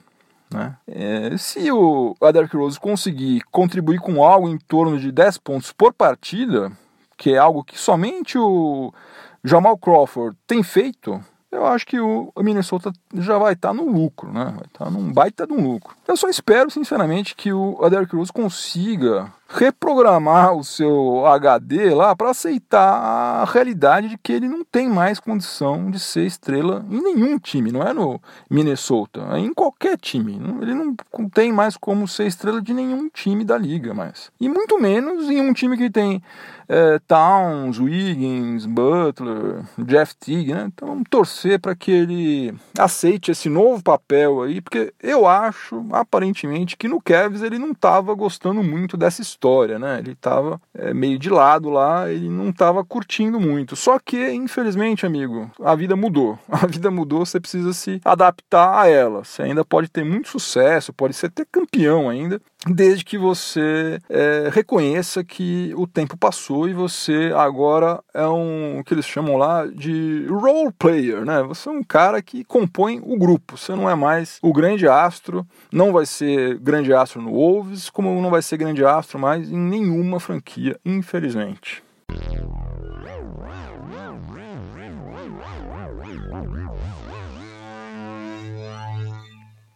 Né? 0.53 0.77
É, 0.87 1.37
se 1.37 1.73
o 1.73 2.15
Derrick 2.33 2.57
Rose 2.57 2.79
conseguir 2.79 3.43
contribuir 3.51 3.99
com 3.99 4.23
algo 4.23 4.49
em 4.49 4.59
torno 4.59 4.99
de 5.01 5.11
10 5.11 5.39
pontos 5.39 5.73
por 5.73 5.93
partida, 5.93 6.71
que 7.17 7.33
é 7.33 7.39
algo 7.39 7.65
que 7.65 7.79
somente 7.79 8.39
o 8.39 8.93
Jamal 9.43 9.77
Crawford 9.77 10.37
tem 10.47 10.63
feito, 10.63 11.21
eu 11.57 11.67
acho 11.67 11.87
que 11.87 11.99
o 11.99 12.33
Minnesota 12.39 12.93
já 13.15 13.39
vai 13.39 13.55
estar 13.55 13.69
tá 13.69 13.75
no 13.75 13.91
lucro, 13.91 14.33
né? 14.33 14.45
Vai 14.45 14.67
estar 14.67 14.85
tá 14.85 14.91
num 14.91 15.13
baita 15.13 15.47
de 15.47 15.53
um 15.53 15.73
lucro. 15.73 15.97
Eu 16.07 16.17
só 16.17 16.29
espero, 16.29 16.71
sinceramente, 16.71 17.35
que 17.35 17.53
o 17.53 17.89
Derrick 17.89 18.15
Rose 18.15 18.33
consiga 18.33 19.33
reprogramar 19.49 20.55
o 20.55 20.65
seu 20.65 21.25
HD 21.27 21.95
lá 21.95 22.15
para 22.17 22.31
aceitar 22.31 22.81
a 22.81 23.45
realidade 23.45 24.09
de 24.09 24.19
que 24.19 24.33
ele 24.33 24.49
não 24.49 24.65
tem 24.65 24.89
mais 24.89 25.21
condição 25.21 25.91
de 25.91 26.01
ser 26.01 26.27
estrela 26.27 26.85
em 26.91 27.01
nenhum 27.01 27.39
time, 27.39 27.71
não 27.71 27.83
é 27.83 27.93
no 27.93 28.21
Minnesota, 28.51 29.27
é 29.33 29.39
em 29.39 29.55
qualquer 29.55 29.97
time. 29.97 30.41
Ele 30.61 30.75
não 30.75 30.97
tem 31.33 31.53
mais 31.53 31.77
como 31.77 32.09
ser 32.09 32.27
estrela 32.27 32.61
de 32.61 32.75
nenhum 32.75 33.09
time 33.09 33.45
da 33.45 33.57
liga 33.57 33.95
mais. 33.95 34.31
E 34.41 34.49
muito 34.49 34.81
menos 34.81 35.31
em 35.31 35.41
um 35.41 35.53
time 35.53 35.77
que 35.77 35.91
tem 35.91 36.23
é, 36.69 36.99
Towns, 37.07 37.79
Wiggins, 37.79 38.67
Butler, 38.67 39.65
Jeff 39.79 40.15
Teague, 40.17 40.53
né? 40.53 40.65
Então 40.67 40.89
vamos 40.89 41.05
torcer 41.09 41.61
para 41.61 41.75
que 41.75 41.91
ele 41.91 42.55
aceite 42.79 43.31
esse 43.31 43.49
novo 43.49 43.83
papel 43.83 44.43
aí, 44.43 44.61
porque 44.61 44.93
eu 45.03 45.27
acho, 45.27 45.85
aparentemente, 45.93 46.77
que 46.77 46.89
no 46.89 47.01
Cavs 47.01 47.43
ele 47.43 47.59
não 47.59 47.71
estava 47.71 48.13
gostando 48.15 48.63
muito 48.63 48.97
dessa 48.97 49.23
história, 49.23 49.36
né? 49.79 49.99
Ele 49.99 50.13
estava 50.13 50.61
é, 50.75 50.93
meio 50.93 51.19
de 51.19 51.31
lado 51.31 51.69
lá, 51.71 52.11
ele 52.11 52.29
não 52.29 52.51
estava 52.51 52.85
curtindo 52.85 53.39
muito. 53.39 53.77
Só 53.77 53.99
que, 53.99 54.31
infelizmente, 54.33 55.07
amigo, 55.07 55.51
a 55.63 55.75
vida 55.75 55.95
mudou. 55.97 56.39
A 56.57 56.67
vida 56.67 56.91
mudou, 56.91 57.25
você 57.25 57.39
precisa 57.39 57.73
se 57.75 58.01
adaptar 58.03 58.81
a 58.81 58.89
ela. 58.89 59.23
Você 59.23 59.43
ainda 59.43 59.63
pode 59.65 59.89
ter 59.89 60.05
muito 60.05 60.29
sucesso, 60.29 60.93
pode 60.93 61.13
ser 61.15 61.27
até 61.27 61.45
campeão 61.45 62.09
ainda, 62.09 62.41
desde 62.67 63.05
que 63.05 63.17
você 63.17 64.01
é, 64.09 64.49
reconheça 64.53 65.23
que 65.25 65.73
o 65.77 65.87
tempo 65.87 66.17
passou 66.17 66.69
e 66.69 66.73
você 66.73 67.33
agora 67.35 68.03
é 68.13 68.27
um 68.27 68.83
que 68.85 68.95
eles 68.95 69.07
chamam 69.07 69.37
lá 69.37 69.67
de 69.67 70.27
role 70.29 70.73
player, 70.73 71.25
né? 71.25 71.43
Você 71.43 71.69
é 71.69 71.73
um 71.73 71.83
cara 71.83 72.21
que 72.21 72.45
compõe 72.45 73.01
o 73.03 73.19
grupo. 73.19 73.57
Você 73.57 73.75
não 73.75 73.89
é 73.89 73.95
mais 73.95 74.39
o 74.43 74.53
grande 74.53 74.89
astro, 74.89 75.47
não 75.73 75.93
vai 75.93 76.07
ser 76.07 76.59
grande 76.59 76.93
astro 76.93 77.23
no 77.23 77.33
Wolves, 77.33 77.91
como 77.91 78.21
não 78.21 78.31
vai 78.31 78.43
ser 78.43 78.57
grande 78.57 78.85
astro 78.85 79.19
mais 79.19 79.51
em 79.51 79.59
nenhuma 79.59 80.19
franquia, 80.19 80.79
infelizmente. 80.85 81.86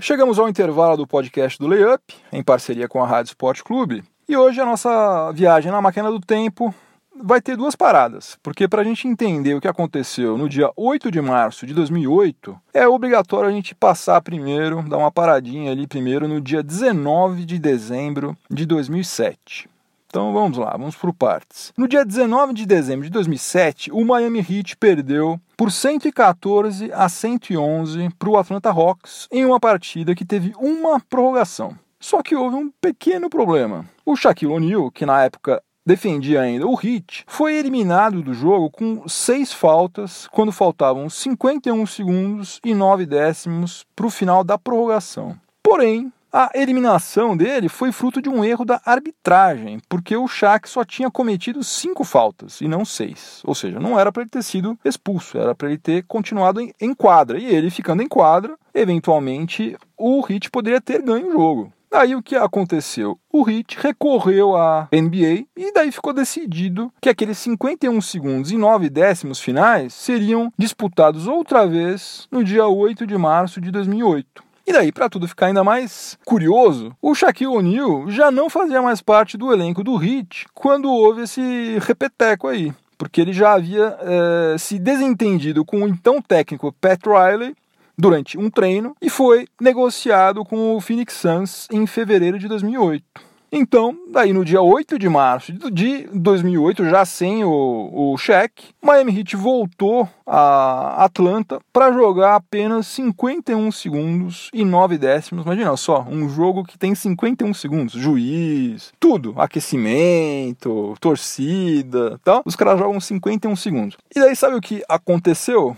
Chegamos 0.03 0.39
ao 0.39 0.49
intervalo 0.49 0.97
do 0.97 1.07
podcast 1.07 1.59
do 1.59 1.67
Layup, 1.67 2.03
em 2.33 2.43
parceria 2.43 2.89
com 2.89 3.03
a 3.03 3.07
Rádio 3.07 3.33
Sport 3.33 3.61
Clube, 3.61 4.03
e 4.27 4.35
hoje 4.35 4.59
a 4.59 4.65
nossa 4.65 5.31
viagem 5.33 5.71
na 5.71 5.83
máquina 5.83 6.11
do 6.11 6.19
tempo 6.19 6.75
vai 7.23 7.39
ter 7.39 7.55
duas 7.55 7.77
paradas, 7.77 8.39
porque 8.43 8.67
para 8.67 8.81
a 8.81 8.85
gente 8.85 9.07
entender 9.07 9.55
o 9.55 9.61
que 9.61 9.69
aconteceu 9.69 10.39
no 10.39 10.49
dia 10.49 10.71
8 10.75 11.11
de 11.11 11.21
março 11.21 11.67
de 11.67 11.75
2008, 11.75 12.59
é 12.73 12.89
obrigatório 12.89 13.51
a 13.51 13.53
gente 13.53 13.75
passar 13.75 14.23
primeiro, 14.23 14.83
dar 14.89 14.97
uma 14.97 15.13
paradinha 15.13 15.71
ali 15.71 15.87
primeiro 15.87 16.27
no 16.27 16.41
dia 16.41 16.63
19 16.63 17.45
de 17.45 17.59
dezembro 17.59 18.35
de 18.51 18.65
2007. 18.65 19.69
Então 20.11 20.33
vamos 20.33 20.59
lá, 20.59 20.73
vamos 20.73 20.97
por 20.97 21.15
partes. 21.15 21.73
No 21.77 21.87
dia 21.87 22.05
19 22.05 22.53
de 22.53 22.67
dezembro 22.67 23.05
de 23.05 23.11
2007, 23.13 23.93
o 23.93 24.05
Miami 24.05 24.41
Heat 24.41 24.77
perdeu 24.77 25.41
por 25.57 25.71
114 25.71 26.91
a 26.93 27.09
111 27.09 28.11
para 28.19 28.29
o 28.29 28.37
Atlanta 28.37 28.71
Hawks 28.71 29.29
em 29.31 29.45
uma 29.45 29.61
partida 29.61 30.13
que 30.13 30.25
teve 30.25 30.53
uma 30.59 30.99
prorrogação. 30.99 31.79
Só 32.01 32.25
que 32.25 32.35
houve 32.35 32.57
um 32.57 32.73
pequeno 32.81 33.31
problema. 33.31 33.85
O 34.05 34.17
Shaquille 34.17 34.53
O'Neal, 34.53 34.91
que 34.91 35.07
na 35.07 35.23
época 35.23 35.63
defendia 35.87 36.41
ainda 36.41 36.67
o 36.67 36.75
Heat, 36.75 37.25
foi 37.29 37.55
eliminado 37.55 38.21
do 38.21 38.35
jogo 38.35 38.69
com 38.69 39.07
seis 39.07 39.53
faltas 39.53 40.27
quando 40.33 40.51
faltavam 40.51 41.09
51 41.09 41.87
segundos 41.87 42.59
e 42.65 42.75
9 42.75 43.07
décimos 43.07 43.87
para 43.95 44.07
o 44.07 44.11
final 44.11 44.43
da 44.43 44.59
prorrogação. 44.59 45.39
Porém, 45.63 46.13
a 46.33 46.51
eliminação 46.55 47.37
dele 47.37 47.69
foi 47.69 47.93
fruto 47.93 48.23
de 48.23 48.29
um 48.29 48.45
erro 48.45 48.65
da 48.65 48.81
arbitragem, 48.85 49.81
porque 49.89 50.17
o 50.17 50.29
Shaq 50.29 50.69
só 50.69 50.85
tinha 50.85 51.11
cometido 51.11 51.63
cinco 51.65 52.05
faltas 52.05 52.61
e 52.61 52.69
não 52.69 52.85
seis. 52.85 53.43
Ou 53.45 53.55
seja, 53.55 53.81
não 53.81 53.99
era 53.99 54.13
para 54.13 54.23
ele 54.23 54.31
ter 54.31 54.43
sido 54.43 54.79
expulso, 54.85 55.39
era 55.39 55.55
para 55.55 55.69
ele 55.69 55.79
ter 55.79 56.05
continuado 56.05 56.61
em 56.61 56.95
quadra. 56.95 57.39
E 57.39 57.47
ele 57.47 57.71
ficando 57.71 58.03
em 58.03 58.09
quadra, 58.09 58.57
eventualmente 58.73 59.77
o 59.97 60.25
Heat 60.29 60.51
poderia 60.51 60.81
ter 60.81 61.03
ganho 61.03 61.29
o 61.29 61.33
jogo. 61.33 61.73
Aí 61.93 62.15
o 62.15 62.23
que 62.23 62.37
aconteceu? 62.37 63.19
O 63.33 63.49
Heat 63.51 63.77
recorreu 63.81 64.57
à 64.57 64.89
NBA 64.93 65.47
e 65.57 65.73
daí 65.75 65.91
ficou 65.91 66.13
decidido 66.13 66.93
que 67.01 67.09
aqueles 67.09 67.37
51 67.39 68.01
segundos 68.01 68.53
e 68.53 68.57
9 68.57 68.89
décimos 68.89 69.41
finais 69.41 69.93
seriam 69.93 70.53
disputados 70.57 71.27
outra 71.27 71.67
vez 71.67 72.29
no 72.31 72.45
dia 72.45 72.65
8 72.65 73.05
de 73.05 73.19
março 73.19 73.61
de 73.61 73.73
2008. 73.73 74.50
E 74.71 74.73
daí, 74.73 74.93
para 74.93 75.09
tudo 75.09 75.27
ficar 75.27 75.47
ainda 75.47 75.65
mais 75.65 76.17
curioso, 76.25 76.97
o 77.03 77.13
Shaquille 77.13 77.51
O'Neal 77.51 78.09
já 78.09 78.31
não 78.31 78.49
fazia 78.49 78.81
mais 78.81 79.03
parte 79.03 79.37
do 79.37 79.53
elenco 79.53 79.83
do 79.83 80.01
Heat 80.01 80.47
quando 80.55 80.89
houve 80.89 81.23
esse 81.23 81.77
repeteco 81.81 82.47
aí. 82.47 82.73
Porque 82.97 83.21
ele 83.21 83.33
já 83.33 83.55
havia 83.55 83.99
é, 84.01 84.57
se 84.57 84.79
desentendido 84.79 85.65
com 85.65 85.83
o 85.83 85.89
então 85.89 86.23
técnico 86.23 86.73
Pat 86.81 87.01
Riley 87.05 87.57
durante 87.99 88.39
um 88.39 88.49
treino 88.49 88.95
e 89.03 89.11
foi 89.11 89.49
negociado 89.61 90.45
com 90.45 90.77
o 90.77 90.81
Phoenix 90.81 91.15
Suns 91.15 91.67
em 91.73 91.85
fevereiro 91.85 92.39
de 92.39 92.47
2008. 92.47 93.03
Então, 93.53 93.97
daí 94.13 94.33
no 94.33 94.45
dia 94.45 94.63
8 94.63 94.99
de 94.99 95.09
março 95.09 95.53
de 95.53 96.09
2008, 96.13 96.85
já 96.85 97.05
sem 97.05 97.45
o, 97.45 98.13
o 98.13 98.17
cheque, 98.17 98.69
Miami 98.81 99.19
Heat 99.19 99.35
voltou 99.35 100.09
a 100.25 101.05
Atlanta 101.05 101.59
para 101.73 101.93
jogar 101.93 102.37
apenas 102.37 102.87
51 102.87 103.73
segundos 103.73 104.51
e 104.53 104.65
9 104.65 104.99
décimos. 104.99 105.45
Imagina 105.45 105.77
só, 105.77 106.07
um 106.09 106.29
jogo 106.29 106.65
que 106.65 106.79
tem 106.79 106.95
51 106.95 107.53
segundos, 107.55 107.95
juiz, 107.95 108.93
tudo, 109.01 109.35
aquecimento, 109.37 110.95
torcida, 111.01 112.21
tal. 112.23 112.43
Os 112.45 112.55
caras 112.55 112.79
jogam 112.79 113.01
51 113.01 113.57
segundos. 113.57 113.97
E 114.15 114.21
daí 114.21 114.37
sabe 114.37 114.55
o 114.55 114.61
que 114.61 114.85
aconteceu? 114.89 115.77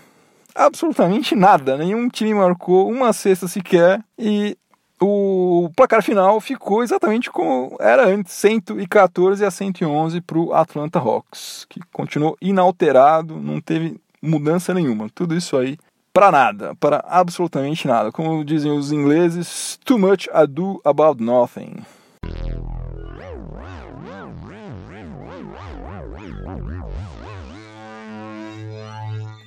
absolutamente 0.55 1.35
nada. 1.35 1.77
Nenhum 1.77 2.09
time 2.09 2.35
marcou 2.35 2.91
uma 2.91 3.13
cesta 3.13 3.49
sequer 3.49 4.03
e 4.19 4.57
o 5.03 5.71
placar 5.75 6.03
final 6.03 6.41
ficou 6.41 6.83
exatamente 6.83 7.31
como 7.31 7.77
era 7.81 8.07
antes, 8.07 8.33
114 8.35 9.45
a 9.45 9.51
111 9.51 10.21
para 10.21 10.39
o 10.39 10.55
Atlanta 10.55 10.99
Hawks, 10.99 11.67
que 11.69 11.81
continuou 11.93 12.37
inalterado, 12.41 13.37
não 13.37 13.61
teve 13.61 14.01
mudança 14.23 14.73
nenhuma. 14.73 15.09
Tudo 15.15 15.35
isso 15.35 15.57
aí 15.57 15.77
para 16.13 16.31
nada, 16.31 16.75
para 16.77 17.05
absolutamente 17.09 17.87
nada. 17.87 18.13
Como 18.13 18.45
dizem 18.45 18.71
os 18.71 18.93
ingleses, 18.93 19.79
too 19.85 19.99
much 19.99 20.29
ado 20.33 20.81
about 20.85 21.23
nothing. 21.23 21.85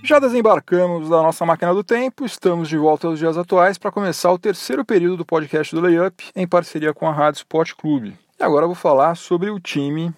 Já 0.05 0.19
desembarcamos 0.19 1.09
da 1.09 1.19
nossa 1.24 1.43
máquina 1.47 1.74
do 1.74 1.83
tempo, 1.83 2.27
estamos 2.27 2.69
de 2.69 2.77
volta 2.77 3.07
aos 3.07 3.17
dias 3.17 3.39
atuais 3.39 3.75
para 3.75 3.91
começar 3.91 4.31
o 4.31 4.38
terceiro 4.38 4.85
período 4.85 5.17
do 5.17 5.25
podcast 5.25 5.74
do 5.74 5.81
Layup 5.81 6.29
em 6.35 6.47
parceria 6.47 6.93
com 6.93 7.07
a 7.07 7.12
Rádio 7.12 7.39
Sport 7.39 7.74
Clube. 7.74 8.15
E 8.39 8.43
agora 8.43 8.65
eu 8.65 8.67
vou 8.67 8.75
falar 8.75 9.15
sobre 9.15 9.50
o 9.50 9.59
time 9.59 10.13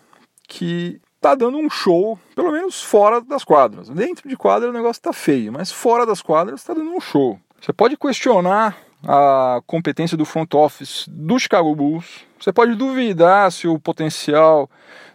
que 0.46 1.00
está 1.15 1.36
dando 1.36 1.58
um 1.58 1.70
show, 1.70 2.20
pelo 2.36 2.51
menos 2.51 2.84
fora 2.84 3.22
das 3.22 3.46
quadras. 3.46 3.88
Dentro 3.88 4.27
de 4.27 4.36
quadra 4.36 4.70
o 4.70 4.74
negócio 4.74 5.00
está 5.00 5.13
feio, 5.13 5.53
mas 5.53 5.72
fora 5.72 6.06
das 6.06 6.22
quadras 6.22 6.60
está 6.60 6.74
dando 6.74 6.91
um 6.91 7.00
show. 7.00 7.39
Você 7.62 7.72
pode 7.72 7.96
questionar 7.96 8.75
a 9.08 9.62
competência 9.65 10.17
do 10.17 10.25
front 10.25 10.53
office 10.53 11.06
do 11.08 11.39
Chicago 11.39 11.74
Bulls, 11.74 12.25
você 12.38 12.51
pode 12.51 12.75
duvidar 12.75 13.50
se 13.53 13.70
o 13.70 13.79
potencial 13.79 14.70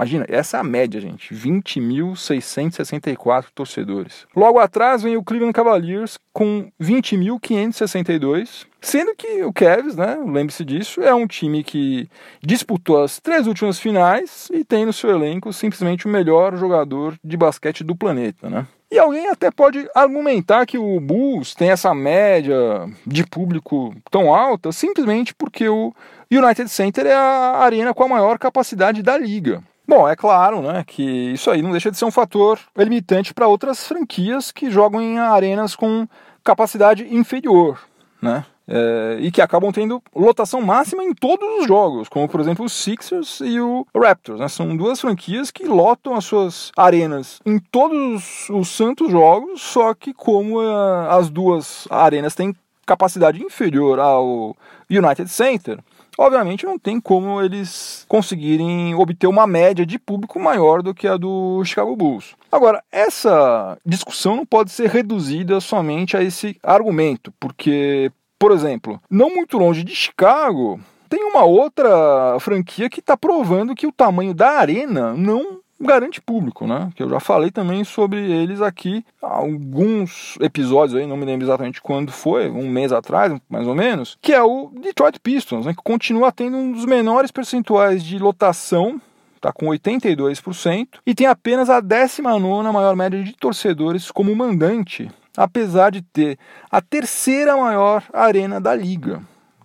Imagina, 0.00 0.24
essa 0.30 0.56
é 0.56 0.60
a 0.60 0.64
média, 0.64 0.98
gente. 0.98 1.34
20.664 1.34 3.48
torcedores. 3.54 4.26
Logo 4.34 4.58
atrás 4.58 5.02
vem 5.02 5.14
o 5.14 5.22
Cleveland 5.22 5.52
Cavaliers 5.52 6.16
com 6.32 6.72
20.562. 6.80 8.64
Sendo 8.80 9.14
que 9.14 9.42
o 9.42 9.52
Cavs, 9.52 9.96
né, 9.96 10.16
lembre-se 10.24 10.64
disso, 10.64 11.02
é 11.02 11.14
um 11.14 11.26
time 11.26 11.62
que 11.62 12.08
disputou 12.42 13.04
as 13.04 13.20
três 13.20 13.46
últimas 13.46 13.78
finais 13.78 14.48
e 14.50 14.64
tem 14.64 14.86
no 14.86 14.92
seu 14.94 15.10
elenco 15.10 15.52
simplesmente 15.52 16.06
o 16.06 16.08
melhor 16.08 16.56
jogador 16.56 17.14
de 17.22 17.36
basquete 17.36 17.84
do 17.84 17.94
planeta, 17.94 18.48
né? 18.48 18.66
E 18.90 18.98
alguém 18.98 19.28
até 19.28 19.50
pode 19.50 19.86
argumentar 19.94 20.64
que 20.64 20.78
o 20.78 20.98
Bulls 20.98 21.54
tem 21.54 21.70
essa 21.70 21.94
média 21.94 22.88
de 23.06 23.22
público 23.24 23.94
tão 24.10 24.34
alta 24.34 24.72
simplesmente 24.72 25.34
porque 25.34 25.68
o 25.68 25.94
United 26.30 26.70
Center 26.70 27.06
é 27.06 27.14
a 27.14 27.58
arena 27.58 27.92
com 27.92 28.04
a 28.04 28.08
maior 28.08 28.38
capacidade 28.38 29.02
da 29.02 29.18
liga. 29.18 29.62
Bom, 29.90 30.08
é 30.08 30.14
claro 30.14 30.62
né, 30.62 30.84
que 30.86 31.02
isso 31.02 31.50
aí 31.50 31.60
não 31.60 31.72
deixa 31.72 31.90
de 31.90 31.98
ser 31.98 32.04
um 32.04 32.12
fator 32.12 32.60
limitante 32.76 33.34
para 33.34 33.48
outras 33.48 33.88
franquias 33.88 34.52
que 34.52 34.70
jogam 34.70 35.02
em 35.02 35.18
arenas 35.18 35.74
com 35.74 36.06
capacidade 36.44 37.12
inferior. 37.12 37.76
Né? 38.22 38.44
É, 38.68 39.16
e 39.18 39.32
que 39.32 39.42
acabam 39.42 39.72
tendo 39.72 40.00
lotação 40.14 40.60
máxima 40.60 41.02
em 41.02 41.12
todos 41.12 41.44
os 41.58 41.66
jogos, 41.66 42.08
como 42.08 42.28
por 42.28 42.40
exemplo 42.40 42.64
os 42.64 42.72
Sixers 42.72 43.40
e 43.40 43.60
o 43.60 43.84
Raptors. 43.92 44.38
Né? 44.38 44.46
São 44.46 44.76
duas 44.76 45.00
franquias 45.00 45.50
que 45.50 45.64
lotam 45.64 46.14
as 46.14 46.24
suas 46.24 46.70
arenas 46.76 47.40
em 47.44 47.58
todos 47.58 48.48
os 48.48 48.68
santos 48.68 49.10
jogos, 49.10 49.60
só 49.60 49.92
que 49.92 50.14
como 50.14 50.60
uh, 50.60 51.10
as 51.10 51.28
duas 51.28 51.88
arenas 51.90 52.36
têm 52.36 52.54
capacidade 52.86 53.42
inferior 53.42 53.98
ao 53.98 54.54
United 54.88 55.28
Center, 55.28 55.80
obviamente 56.20 56.66
não 56.66 56.78
tem 56.78 57.00
como 57.00 57.40
eles 57.40 58.04
conseguirem 58.06 58.94
obter 58.94 59.26
uma 59.26 59.46
média 59.46 59.86
de 59.86 59.98
público 59.98 60.38
maior 60.38 60.82
do 60.82 60.94
que 60.94 61.08
a 61.08 61.16
do 61.16 61.64
Chicago 61.64 61.96
Bulls. 61.96 62.36
Agora, 62.52 62.84
essa 62.92 63.78
discussão 63.84 64.36
não 64.36 64.44
pode 64.44 64.70
ser 64.70 64.90
reduzida 64.90 65.58
somente 65.60 66.16
a 66.16 66.22
esse 66.22 66.58
argumento, 66.62 67.32
porque 67.40 68.12
por 68.38 68.52
exemplo, 68.52 69.00
não 69.10 69.28
muito 69.28 69.58
longe 69.58 69.84
de 69.84 69.94
Chicago, 69.94 70.80
tem 71.10 71.22
uma 71.24 71.44
outra 71.44 72.38
franquia 72.40 72.88
que 72.88 73.00
está 73.00 73.14
provando 73.14 73.74
que 73.74 73.86
o 73.86 73.92
tamanho 73.92 74.32
da 74.32 74.52
arena 74.52 75.12
não 75.12 75.60
garante 75.80 76.20
público, 76.20 76.66
né? 76.66 76.90
Que 76.94 77.02
eu 77.02 77.08
já 77.08 77.20
falei 77.20 77.50
também 77.50 77.84
sobre 77.84 78.18
eles 78.18 78.60
aqui 78.60 79.04
alguns 79.20 80.36
episódios 80.40 80.98
aí, 80.98 81.06
não 81.06 81.16
me 81.16 81.24
lembro 81.24 81.46
exatamente 81.46 81.80
quando 81.80 82.12
foi, 82.12 82.50
um 82.50 82.68
mês 82.68 82.92
atrás, 82.92 83.34
mais 83.48 83.66
ou 83.66 83.74
menos, 83.74 84.18
que 84.20 84.32
é 84.32 84.42
o 84.42 84.70
Detroit 84.80 85.18
Pistons, 85.20 85.66
né? 85.66 85.74
Que 85.74 85.82
continua 85.82 86.32
tendo 86.32 86.56
um 86.56 86.72
dos 86.72 86.84
menores 86.84 87.30
percentuais 87.30 88.04
de 88.04 88.18
lotação 88.18 89.00
está 89.36 89.50
com 89.50 89.68
82% 89.68 90.98
e 91.06 91.14
tem 91.14 91.26
apenas 91.26 91.70
a 91.70 91.80
19 91.80 92.70
maior 92.70 92.94
média 92.94 93.24
de 93.24 93.32
torcedores 93.32 94.10
como 94.10 94.36
mandante 94.36 95.10
apesar 95.36 95.90
de 95.90 96.02
ter 96.02 96.38
a 96.70 96.80
terceira 96.80 97.56
maior 97.56 98.04
arena 98.12 98.60
da 98.60 98.74
liga, 98.74 99.22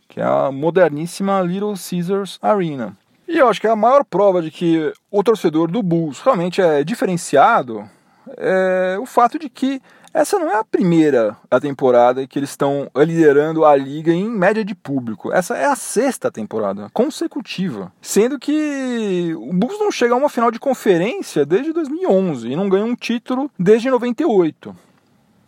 que 0.08 0.20
é 0.20 0.24
a 0.24 0.52
moderníssima 0.52 1.42
Little 1.42 1.74
Caesars 1.74 2.40
Arena. 2.42 2.96
E 3.28 3.38
eu 3.38 3.48
acho 3.48 3.60
que 3.60 3.68
a 3.68 3.76
maior 3.76 4.04
prova 4.04 4.42
de 4.42 4.52
que 4.52 4.94
o 5.10 5.24
torcedor 5.24 5.70
do 5.70 5.82
Bulls 5.82 6.22
realmente 6.22 6.62
é 6.62 6.84
diferenciado 6.84 7.90
é 8.38 8.98
o 9.00 9.06
fato 9.06 9.38
de 9.38 9.50
que 9.50 9.82
essa 10.14 10.40
não 10.40 10.50
é 10.50 10.56
a 10.56 10.64
primeira 10.64 11.36
a 11.52 11.60
temporada 11.60 12.26
que 12.26 12.40
eles 12.40 12.52
estão 12.52 12.90
liderando 12.96 13.66
a 13.66 13.76
liga 13.76 14.14
em 14.14 14.30
média 14.30 14.64
de 14.64 14.74
público. 14.74 15.34
Essa 15.34 15.58
é 15.58 15.66
a 15.66 15.76
sexta 15.76 16.32
temporada 16.32 16.90
consecutiva, 16.94 17.92
sendo 18.02 18.40
que 18.40 19.36
o 19.36 19.52
Bulls 19.52 19.78
não 19.78 19.92
chega 19.92 20.14
a 20.14 20.18
uma 20.18 20.30
final 20.30 20.52
de 20.52 20.60
conferência 20.60 21.46
desde 21.46 21.74
2011 21.74 22.50
e 22.50 22.56
não 22.56 22.70
ganha 22.70 22.86
um 22.86 22.96
título 22.96 23.52
desde 23.60 23.90
98. 23.90 24.74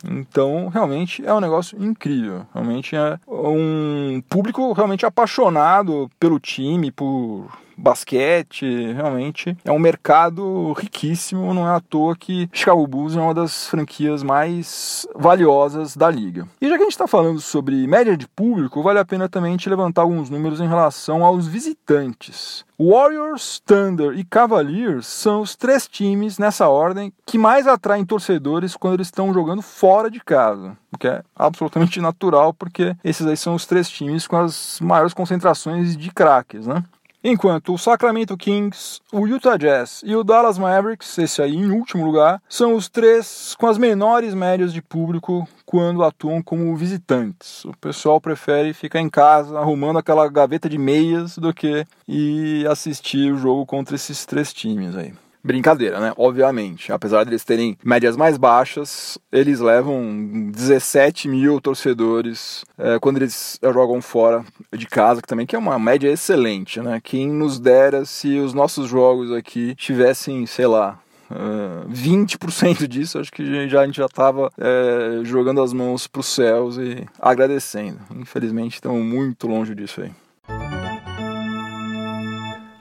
Então, 0.04 0.68
realmente 0.68 1.24
é 1.24 1.32
um 1.32 1.40
negócio 1.40 1.82
incrível. 1.82 2.46
Realmente 2.52 2.94
é 2.94 3.18
um 3.26 4.22
público 4.28 4.72
realmente 4.72 5.06
apaixonado 5.06 6.10
pelo 6.20 6.38
time, 6.38 6.92
por 6.92 7.48
basquete, 7.78 8.92
realmente 8.92 9.56
é 9.64 9.70
um 9.70 9.78
mercado 9.78 10.72
riquíssimo, 10.72 11.54
não 11.54 11.66
é 11.66 11.76
à 11.76 11.80
toa 11.80 12.16
que 12.16 12.48
Chicago 12.52 12.86
Bulls 12.86 13.16
é 13.16 13.20
uma 13.20 13.32
das 13.32 13.68
franquias 13.68 14.22
mais 14.22 15.06
valiosas 15.14 15.96
da 15.96 16.10
liga. 16.10 16.46
E 16.60 16.68
já 16.68 16.76
que 16.76 16.82
a 16.82 16.84
gente 16.84 16.92
está 16.92 17.06
falando 17.06 17.40
sobre 17.40 17.86
média 17.86 18.16
de 18.16 18.26
público, 18.26 18.82
vale 18.82 18.98
a 18.98 19.04
pena 19.04 19.28
também 19.28 19.56
te 19.56 19.70
levantar 19.70 20.02
alguns 20.02 20.28
números 20.28 20.60
em 20.60 20.68
relação 20.68 21.24
aos 21.24 21.46
visitantes. 21.46 22.66
Warriors, 22.80 23.60
Thunder 23.66 24.16
e 24.16 24.22
Cavaliers 24.22 25.04
são 25.04 25.40
os 25.40 25.56
três 25.56 25.88
times 25.88 26.38
nessa 26.38 26.68
ordem 26.68 27.12
que 27.26 27.36
mais 27.36 27.66
atraem 27.66 28.04
torcedores 28.04 28.76
quando 28.76 28.94
eles 28.94 29.08
estão 29.08 29.34
jogando 29.34 29.62
fora 29.62 30.08
de 30.08 30.20
casa, 30.20 30.76
o 30.92 30.98
que 30.98 31.08
é 31.08 31.22
absolutamente 31.34 32.00
natural 32.00 32.54
porque 32.54 32.96
esses 33.02 33.26
aí 33.26 33.36
são 33.36 33.56
os 33.56 33.66
três 33.66 33.88
times 33.90 34.28
com 34.28 34.36
as 34.36 34.78
maiores 34.80 35.12
concentrações 35.12 35.96
de 35.96 36.10
craques, 36.12 36.68
né? 36.68 36.84
Enquanto 37.22 37.74
o 37.74 37.78
Sacramento 37.78 38.36
Kings, 38.36 39.00
o 39.12 39.26
Utah 39.26 39.56
Jazz 39.56 40.02
e 40.04 40.14
o 40.14 40.22
Dallas 40.22 40.56
Mavericks, 40.56 41.18
esse 41.18 41.42
aí 41.42 41.56
em 41.56 41.70
último 41.70 42.04
lugar, 42.06 42.40
são 42.48 42.74
os 42.74 42.88
três 42.88 43.56
com 43.58 43.66
as 43.66 43.76
menores 43.76 44.34
médias 44.34 44.72
de 44.72 44.80
público 44.80 45.46
quando 45.66 46.04
atuam 46.04 46.40
como 46.40 46.76
visitantes. 46.76 47.64
O 47.64 47.72
pessoal 47.76 48.20
prefere 48.20 48.72
ficar 48.72 49.00
em 49.00 49.10
casa 49.10 49.58
arrumando 49.58 49.98
aquela 49.98 50.28
gaveta 50.28 50.68
de 50.68 50.78
meias 50.78 51.36
do 51.36 51.52
que 51.52 51.84
ir 52.06 52.68
assistir 52.68 53.32
o 53.32 53.36
jogo 53.36 53.66
contra 53.66 53.96
esses 53.96 54.24
três 54.24 54.52
times 54.52 54.94
aí. 54.94 55.12
Brincadeira, 55.42 56.00
né? 56.00 56.12
Obviamente. 56.16 56.92
Apesar 56.92 57.24
de 57.24 57.30
eles 57.30 57.44
terem 57.44 57.76
médias 57.84 58.16
mais 58.16 58.36
baixas, 58.36 59.18
eles 59.30 59.60
levam 59.60 60.50
17 60.50 61.28
mil 61.28 61.60
torcedores 61.60 62.64
é, 62.76 62.98
quando 62.98 63.18
eles 63.18 63.58
jogam 63.62 64.00
fora 64.00 64.44
de 64.72 64.86
casa, 64.86 65.20
que 65.22 65.28
também 65.28 65.46
que 65.46 65.56
é 65.56 65.58
uma 65.58 65.78
média 65.78 66.10
excelente, 66.10 66.80
né? 66.80 67.00
Quem 67.02 67.28
nos 67.28 67.58
dera 67.58 68.04
se 68.04 68.38
os 68.38 68.52
nossos 68.52 68.88
jogos 68.88 69.32
aqui 69.32 69.74
tivessem, 69.74 70.46
sei 70.46 70.66
lá, 70.66 70.98
Uh, 71.30 71.86
20% 71.90 72.86
disso, 72.88 73.18
acho 73.18 73.30
que 73.30 73.68
já, 73.68 73.82
a 73.82 73.84
gente 73.84 73.98
já 73.98 74.06
estava 74.06 74.50
é, 74.56 75.20
jogando 75.24 75.60
as 75.60 75.74
mãos 75.74 76.06
para 76.06 76.20
os 76.20 76.26
céus 76.26 76.78
e 76.78 77.06
agradecendo. 77.20 77.98
Infelizmente, 78.16 78.76
estamos 78.76 79.04
muito 79.04 79.46
longe 79.46 79.74
disso 79.74 80.00
aí. 80.00 80.10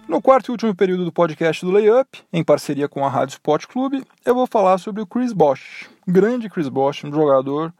No 0.07 0.21
quarto 0.21 0.47
e 0.47 0.51
último 0.51 0.73
período 0.73 1.03
do 1.03 1.11
podcast 1.11 1.65
do 1.65 1.71
Layup, 1.71 2.19
em 2.31 2.41
parceria 2.41 2.87
com 2.87 3.05
a 3.05 3.09
Rádio 3.09 3.33
Sport 3.33 3.65
Clube, 3.65 4.05
eu 4.25 4.33
vou 4.33 4.47
falar 4.47 4.77
sobre 4.77 5.01
o 5.01 5.05
Chris 5.05 5.33
Bosch. 5.33 5.89
Grande 6.07 6.49
Chris 6.49 6.69
Bosch, 6.69 7.03
um 7.03 7.11
jogador 7.11 7.73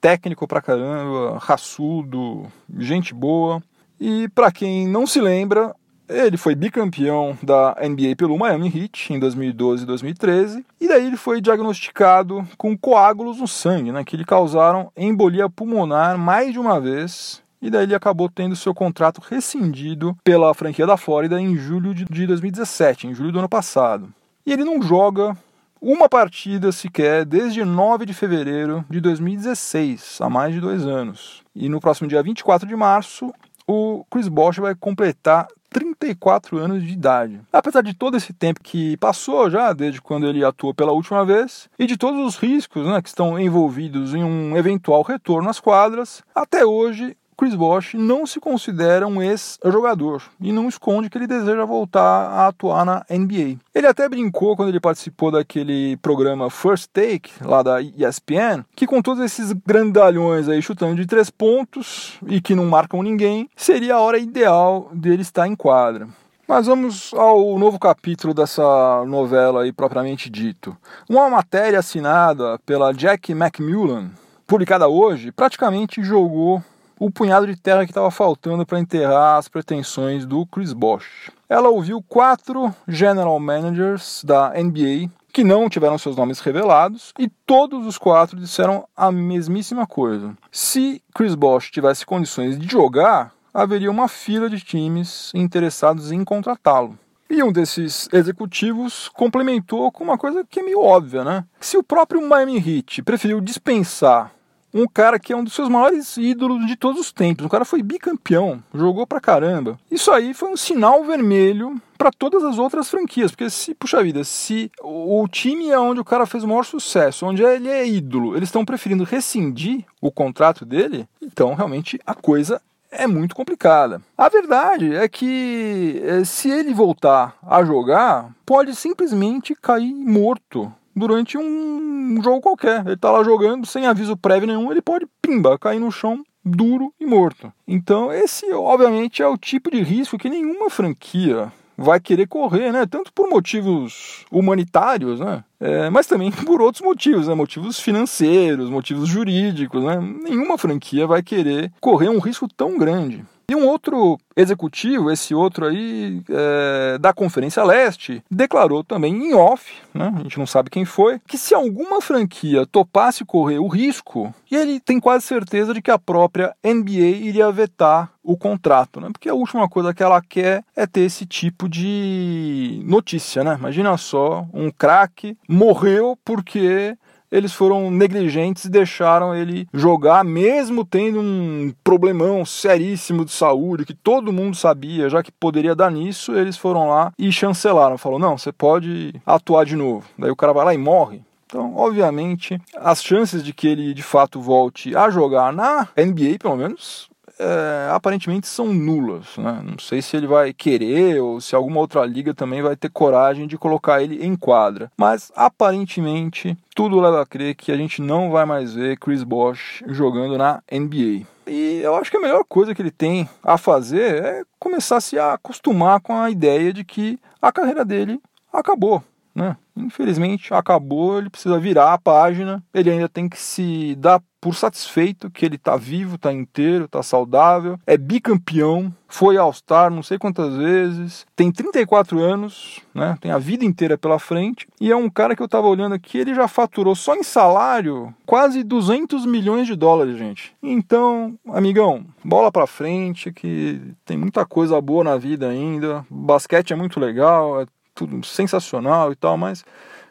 técnico 0.00 0.46
pra 0.46 0.62
caramba, 0.62 1.38
raçudo, 1.40 2.46
gente 2.78 3.12
boa. 3.12 3.60
E 3.98 4.28
para 4.28 4.52
quem 4.52 4.86
não 4.86 5.08
se 5.08 5.20
lembra, 5.20 5.74
ele 6.08 6.36
foi 6.36 6.54
bicampeão 6.54 7.36
da 7.42 7.76
NBA 7.82 8.14
pelo 8.16 8.38
Miami 8.38 8.68
Heat 8.68 9.12
em 9.12 9.18
2012 9.18 9.82
e 9.82 9.86
2013, 9.86 10.64
e 10.80 10.86
daí 10.86 11.04
ele 11.04 11.16
foi 11.16 11.40
diagnosticado 11.40 12.46
com 12.56 12.78
coágulos 12.78 13.40
no 13.40 13.48
sangue, 13.48 13.90
né, 13.90 14.04
que 14.04 14.16
lhe 14.16 14.24
causaram 14.24 14.92
embolia 14.96 15.50
pulmonar 15.50 16.16
mais 16.16 16.52
de 16.52 16.60
uma 16.60 16.80
vez 16.80 17.42
e 17.66 17.70
daí 17.70 17.82
ele 17.82 17.96
acabou 17.96 18.28
tendo 18.28 18.54
seu 18.54 18.72
contrato 18.72 19.20
rescindido 19.28 20.16
pela 20.22 20.54
franquia 20.54 20.86
da 20.86 20.96
Flórida 20.96 21.40
em 21.40 21.56
julho 21.56 21.92
de 21.92 22.24
2017, 22.24 23.08
em 23.08 23.14
julho 23.14 23.32
do 23.32 23.40
ano 23.40 23.48
passado. 23.48 24.08
E 24.46 24.52
ele 24.52 24.62
não 24.62 24.80
joga 24.80 25.36
uma 25.82 26.08
partida 26.08 26.70
sequer 26.70 27.24
desde 27.24 27.64
9 27.64 28.06
de 28.06 28.14
fevereiro 28.14 28.84
de 28.88 29.00
2016, 29.00 30.18
há 30.20 30.30
mais 30.30 30.54
de 30.54 30.60
dois 30.60 30.86
anos. 30.86 31.42
E 31.56 31.68
no 31.68 31.80
próximo 31.80 32.08
dia 32.08 32.22
24 32.22 32.68
de 32.68 32.76
março, 32.76 33.34
o 33.66 34.06
Chris 34.08 34.28
Bosh 34.28 34.58
vai 34.58 34.76
completar 34.76 35.48
34 35.68 36.58
anos 36.58 36.84
de 36.84 36.92
idade. 36.92 37.40
Apesar 37.52 37.82
de 37.82 37.94
todo 37.94 38.16
esse 38.16 38.32
tempo 38.32 38.60
que 38.62 38.96
passou 38.98 39.50
já, 39.50 39.72
desde 39.72 40.00
quando 40.00 40.28
ele 40.28 40.44
atuou 40.44 40.72
pela 40.72 40.92
última 40.92 41.24
vez, 41.24 41.68
e 41.76 41.84
de 41.84 41.96
todos 41.96 42.24
os 42.24 42.36
riscos 42.36 42.86
né, 42.86 43.02
que 43.02 43.08
estão 43.08 43.36
envolvidos 43.36 44.14
em 44.14 44.22
um 44.22 44.56
eventual 44.56 45.02
retorno 45.02 45.50
às 45.50 45.58
quadras, 45.58 46.22
até 46.32 46.64
hoje 46.64 47.16
Chris 47.36 47.54
Bosh 47.54 47.94
não 47.94 48.26
se 48.26 48.40
considera 48.40 49.06
um 49.06 49.22
ex-jogador 49.22 50.22
e 50.40 50.52
não 50.52 50.68
esconde 50.68 51.10
que 51.10 51.18
ele 51.18 51.26
deseja 51.26 51.64
voltar 51.64 52.00
a 52.00 52.46
atuar 52.48 52.84
na 52.84 53.04
NBA. 53.10 53.58
Ele 53.74 53.86
até 53.86 54.08
brincou 54.08 54.56
quando 54.56 54.70
ele 54.70 54.80
participou 54.80 55.30
daquele 55.30 55.98
programa 55.98 56.48
First 56.48 56.90
Take, 56.92 57.30
lá 57.42 57.62
da 57.62 57.82
ESPN, 57.82 58.64
que 58.74 58.86
com 58.86 59.02
todos 59.02 59.22
esses 59.22 59.52
grandalhões 59.52 60.48
aí 60.48 60.62
chutando 60.62 60.96
de 60.96 61.06
três 61.06 61.28
pontos 61.28 62.18
e 62.26 62.40
que 62.40 62.54
não 62.54 62.64
marcam 62.64 63.02
ninguém, 63.02 63.50
seria 63.54 63.96
a 63.96 64.00
hora 64.00 64.18
ideal 64.18 64.88
dele 64.92 65.20
estar 65.22 65.46
em 65.46 65.54
quadra. 65.54 66.08
Mas 66.48 66.66
vamos 66.66 67.12
ao 67.12 67.58
novo 67.58 67.76
capítulo 67.76 68.32
dessa 68.32 69.04
novela 69.04 69.64
aí 69.64 69.72
propriamente 69.72 70.30
dito. 70.30 70.76
Uma 71.08 71.28
matéria 71.28 71.80
assinada 71.80 72.58
pela 72.64 72.94
Jack 72.94 73.32
McMullen, 73.32 74.10
publicada 74.46 74.86
hoje, 74.86 75.32
praticamente 75.32 76.04
jogou 76.04 76.62
o 76.98 77.10
punhado 77.10 77.46
de 77.46 77.56
terra 77.56 77.84
que 77.84 77.90
estava 77.90 78.10
faltando 78.10 78.64
para 78.64 78.80
enterrar 78.80 79.36
as 79.36 79.48
pretensões 79.48 80.24
do 80.24 80.46
Chris 80.46 80.72
Bosh. 80.72 81.30
Ela 81.48 81.68
ouviu 81.68 82.02
quatro 82.02 82.74
general 82.88 83.38
managers 83.38 84.22
da 84.24 84.50
NBA 84.50 85.10
que 85.32 85.44
não 85.44 85.68
tiveram 85.68 85.98
seus 85.98 86.16
nomes 86.16 86.40
revelados 86.40 87.12
e 87.18 87.28
todos 87.28 87.86
os 87.86 87.98
quatro 87.98 88.38
disseram 88.38 88.88
a 88.96 89.12
mesmíssima 89.12 89.86
coisa. 89.86 90.34
Se 90.50 91.02
Chris 91.14 91.34
Bosh 91.34 91.70
tivesse 91.70 92.06
condições 92.06 92.58
de 92.58 92.66
jogar, 92.66 93.32
haveria 93.52 93.90
uma 93.90 94.08
fila 94.08 94.48
de 94.48 94.60
times 94.60 95.30
interessados 95.34 96.10
em 96.10 96.24
contratá-lo. 96.24 96.98
E 97.28 97.42
um 97.42 97.50
desses 97.50 98.08
executivos 98.12 99.08
complementou 99.08 99.90
com 99.90 100.04
uma 100.04 100.16
coisa 100.16 100.44
que 100.48 100.60
é 100.60 100.62
meio 100.62 100.80
óbvia, 100.80 101.24
né? 101.24 101.44
Se 101.60 101.76
o 101.76 101.82
próprio 101.82 102.26
Miami 102.26 102.56
Heat 102.56 103.02
preferiu 103.02 103.40
dispensar 103.40 104.32
um 104.80 104.86
cara 104.86 105.18
que 105.18 105.32
é 105.32 105.36
um 105.36 105.44
dos 105.44 105.54
seus 105.54 105.68
maiores 105.68 106.16
ídolos 106.16 106.66
de 106.66 106.76
todos 106.76 107.00
os 107.00 107.12
tempos. 107.12 107.46
O 107.46 107.48
cara 107.48 107.64
foi 107.64 107.82
bicampeão, 107.82 108.62
jogou 108.74 109.06
pra 109.06 109.20
caramba. 109.20 109.78
Isso 109.90 110.10
aí 110.10 110.34
foi 110.34 110.50
um 110.50 110.56
sinal 110.56 111.04
vermelho 111.04 111.80
para 111.96 112.10
todas 112.10 112.44
as 112.44 112.58
outras 112.58 112.90
franquias, 112.90 113.30
porque 113.30 113.48
se, 113.48 113.74
puxa 113.74 114.02
vida, 114.02 114.22
se 114.22 114.70
o 114.82 115.26
time 115.28 115.70
é 115.70 115.78
onde 115.78 116.00
o 116.00 116.04
cara 116.04 116.26
fez 116.26 116.44
o 116.44 116.48
maior 116.48 116.64
sucesso, 116.64 117.26
onde 117.26 117.42
ele 117.42 117.68
é 117.68 117.86
ídolo, 117.86 118.36
eles 118.36 118.48
estão 118.48 118.64
preferindo 118.64 119.02
rescindir 119.02 119.84
o 120.00 120.10
contrato 120.10 120.64
dele, 120.64 121.08
então 121.22 121.54
realmente 121.54 121.98
a 122.06 122.14
coisa 122.14 122.60
é 122.90 123.06
muito 123.06 123.34
complicada. 123.34 124.00
A 124.16 124.28
verdade 124.28 124.94
é 124.94 125.08
que 125.08 126.00
eh, 126.04 126.24
se 126.24 126.50
ele 126.50 126.72
voltar 126.72 127.36
a 127.42 127.64
jogar, 127.64 128.30
pode 128.44 128.74
simplesmente 128.74 129.54
cair 129.54 129.94
morto 129.94 130.72
durante 130.96 131.36
um 131.36 132.20
jogo 132.22 132.40
qualquer. 132.40 132.84
Ele 132.86 132.96
tá 132.96 133.10
lá 133.10 133.22
jogando 133.22 133.66
sem 133.66 133.86
aviso 133.86 134.16
prévio 134.16 134.48
nenhum, 134.48 134.72
ele 134.72 134.80
pode 134.80 135.06
pimba 135.20 135.58
cair 135.58 135.78
no 135.78 135.92
chão 135.92 136.24
duro 136.42 136.92
e 136.98 137.04
morto. 137.04 137.52
Então, 137.66 138.12
esse 138.12 138.50
obviamente 138.52 139.22
é 139.22 139.26
o 139.26 139.36
tipo 139.36 139.70
de 139.70 139.82
risco 139.82 140.16
que 140.16 140.30
nenhuma 140.30 140.70
franquia 140.70 141.52
vai 141.76 142.00
querer 142.00 142.26
correr, 142.26 142.72
né? 142.72 142.86
Tanto 142.86 143.12
por 143.12 143.28
motivos 143.28 144.24
humanitários, 144.30 145.20
né? 145.20 145.44
É, 145.60 145.90
mas 145.90 146.06
também 146.06 146.30
por 146.46 146.62
outros 146.62 146.82
motivos, 146.82 147.28
né? 147.28 147.34
Motivos 147.34 147.78
financeiros, 147.78 148.70
motivos 148.70 149.08
jurídicos, 149.08 149.82
né? 149.82 149.98
Nenhuma 150.00 150.56
franquia 150.56 151.06
vai 151.06 151.22
querer 151.22 151.72
correr 151.80 152.08
um 152.08 152.18
risco 152.18 152.48
tão 152.48 152.78
grande. 152.78 153.24
E 153.48 153.54
um 153.54 153.66
outro 153.66 154.18
executivo, 154.36 155.10
esse 155.10 155.34
outro 155.34 155.66
aí 155.66 156.20
é, 156.28 156.98
da 156.98 157.12
Conferência 157.12 157.62
Leste, 157.62 158.22
declarou 158.28 158.82
também 158.82 159.14
em 159.14 159.34
off, 159.34 159.72
né, 159.94 160.12
a 160.16 160.22
gente 160.22 160.38
não 160.38 160.46
sabe 160.46 160.68
quem 160.68 160.84
foi, 160.84 161.20
que 161.26 161.38
se 161.38 161.54
alguma 161.54 162.00
franquia 162.00 162.66
topasse 162.66 163.24
correr 163.24 163.58
o 163.58 163.68
risco, 163.68 164.34
ele 164.50 164.80
tem 164.80 164.98
quase 164.98 165.24
certeza 165.24 165.72
de 165.72 165.80
que 165.80 165.90
a 165.90 165.98
própria 165.98 166.54
NBA 166.64 167.06
iria 167.22 167.50
vetar 167.52 168.10
o 168.22 168.36
contrato, 168.36 169.00
né? 169.00 169.08
Porque 169.12 169.28
a 169.28 169.34
última 169.34 169.68
coisa 169.68 169.94
que 169.94 170.02
ela 170.02 170.20
quer 170.20 170.64
é 170.74 170.84
ter 170.84 171.02
esse 171.02 171.24
tipo 171.24 171.68
de 171.68 172.82
notícia, 172.84 173.44
né? 173.44 173.56
Imagina 173.56 173.96
só, 173.96 174.44
um 174.52 174.70
craque 174.70 175.38
morreu 175.48 176.18
porque 176.24 176.96
eles 177.30 177.52
foram 177.52 177.90
negligentes 177.90 178.64
e 178.64 178.70
deixaram 178.70 179.34
ele 179.34 179.66
jogar, 179.72 180.24
mesmo 180.24 180.84
tendo 180.84 181.20
um 181.20 181.72
problemão 181.82 182.44
seríssimo 182.44 183.24
de 183.24 183.32
saúde 183.32 183.84
que 183.84 183.94
todo 183.94 184.32
mundo 184.32 184.56
sabia, 184.56 185.08
já 185.08 185.22
que 185.22 185.32
poderia 185.32 185.74
dar 185.74 185.90
nisso, 185.90 186.34
eles 186.34 186.56
foram 186.56 186.88
lá 186.88 187.12
e 187.18 187.30
chancelaram. 187.32 187.98
Falou: 187.98 188.18
não, 188.18 188.36
você 188.38 188.52
pode 188.52 189.14
atuar 189.24 189.64
de 189.64 189.76
novo. 189.76 190.06
Daí 190.18 190.30
o 190.30 190.36
cara 190.36 190.52
vai 190.52 190.64
lá 190.64 190.74
e 190.74 190.78
morre. 190.78 191.22
Então, 191.46 191.76
obviamente, 191.76 192.60
as 192.76 193.02
chances 193.02 193.42
de 193.42 193.52
que 193.52 193.68
ele 193.68 193.94
de 193.94 194.02
fato 194.02 194.40
volte 194.40 194.96
a 194.96 195.08
jogar 195.10 195.52
na 195.52 195.88
NBA, 195.96 196.38
pelo 196.40 196.56
menos, 196.56 197.08
é, 197.38 197.90
aparentemente 197.92 198.46
são 198.46 198.72
nulas. 198.72 199.36
Né? 199.36 199.62
Não 199.64 199.78
sei 199.78 200.02
se 200.02 200.16
ele 200.16 200.26
vai 200.26 200.52
querer 200.52 201.20
ou 201.20 201.40
se 201.40 201.54
alguma 201.54 201.80
outra 201.80 202.04
liga 202.04 202.34
também 202.34 202.62
vai 202.62 202.76
ter 202.76 202.90
coragem 202.90 203.46
de 203.46 203.58
colocar 203.58 204.02
ele 204.02 204.24
em 204.24 204.36
quadra. 204.36 204.90
Mas 204.96 205.30
aparentemente 205.34 206.56
tudo 206.74 207.00
leva 207.00 207.22
a 207.22 207.26
crer 207.26 207.54
que 207.54 207.72
a 207.72 207.76
gente 207.76 208.02
não 208.02 208.30
vai 208.30 208.44
mais 208.44 208.74
ver 208.74 208.98
Chris 208.98 209.22
Bosh 209.22 209.82
jogando 209.86 210.36
na 210.36 210.62
NBA. 210.70 211.26
E 211.46 211.80
eu 211.82 211.94
acho 211.94 212.10
que 212.10 212.16
a 212.16 212.20
melhor 212.20 212.44
coisa 212.48 212.74
que 212.74 212.82
ele 212.82 212.90
tem 212.90 213.28
a 213.42 213.56
fazer 213.56 214.24
é 214.24 214.42
começar 214.58 214.96
a 214.96 215.00
se 215.00 215.18
acostumar 215.18 216.00
com 216.00 216.14
a 216.18 216.30
ideia 216.30 216.72
de 216.72 216.84
que 216.84 217.18
a 217.40 217.52
carreira 217.52 217.84
dele 217.84 218.20
acabou. 218.52 219.02
Né? 219.34 219.56
Infelizmente 219.76 220.54
acabou, 220.54 221.18
ele 221.18 221.30
precisa 221.30 221.58
virar 221.58 221.92
a 221.92 221.98
página, 221.98 222.62
ele 222.72 222.90
ainda 222.90 223.08
tem 223.08 223.28
que 223.28 223.38
se 223.38 223.94
dar 223.96 224.22
por 224.40 224.54
satisfeito 224.54 225.28
que 225.28 225.44
ele 225.44 225.56
está 225.56 225.76
vivo, 225.76 226.14
está 226.14 226.32
inteiro, 226.32 226.84
está 226.84 227.02
saudável, 227.02 227.78
é 227.84 227.96
bicampeão, 227.96 228.94
foi 229.08 229.36
All-Star 229.36 229.90
não 229.90 230.04
sei 230.04 230.18
quantas 230.18 230.54
vezes, 230.56 231.26
tem 231.34 231.50
34 231.50 232.20
anos, 232.20 232.80
né? 232.94 233.16
Tem 233.20 233.32
a 233.32 233.38
vida 233.38 233.64
inteira 233.64 233.98
pela 233.98 234.20
frente 234.20 234.68
e 234.80 234.92
é 234.92 234.96
um 234.96 235.10
cara 235.10 235.34
que 235.34 235.42
eu 235.42 235.46
estava 235.46 235.66
olhando 235.66 235.94
aqui, 235.94 236.18
ele 236.18 236.32
já 236.32 236.46
faturou 236.46 236.94
só 236.94 237.16
em 237.16 237.24
salário 237.24 238.14
quase 238.24 238.62
200 238.62 239.26
milhões 239.26 239.66
de 239.66 239.74
dólares, 239.74 240.16
gente. 240.16 240.54
Então, 240.62 241.36
amigão, 241.48 242.04
bola 242.24 242.52
para 242.52 242.66
frente 242.66 243.32
que 243.32 243.80
tem 244.04 244.16
muita 244.16 244.46
coisa 244.46 244.80
boa 244.80 245.02
na 245.02 245.16
vida 245.16 245.48
ainda. 245.48 246.06
basquete 246.08 246.72
é 246.72 246.76
muito 246.76 247.00
legal, 247.00 247.62
é 247.62 247.66
tudo 247.96 248.24
sensacional 248.24 249.10
e 249.10 249.16
tal, 249.16 249.38
mas 249.38 249.64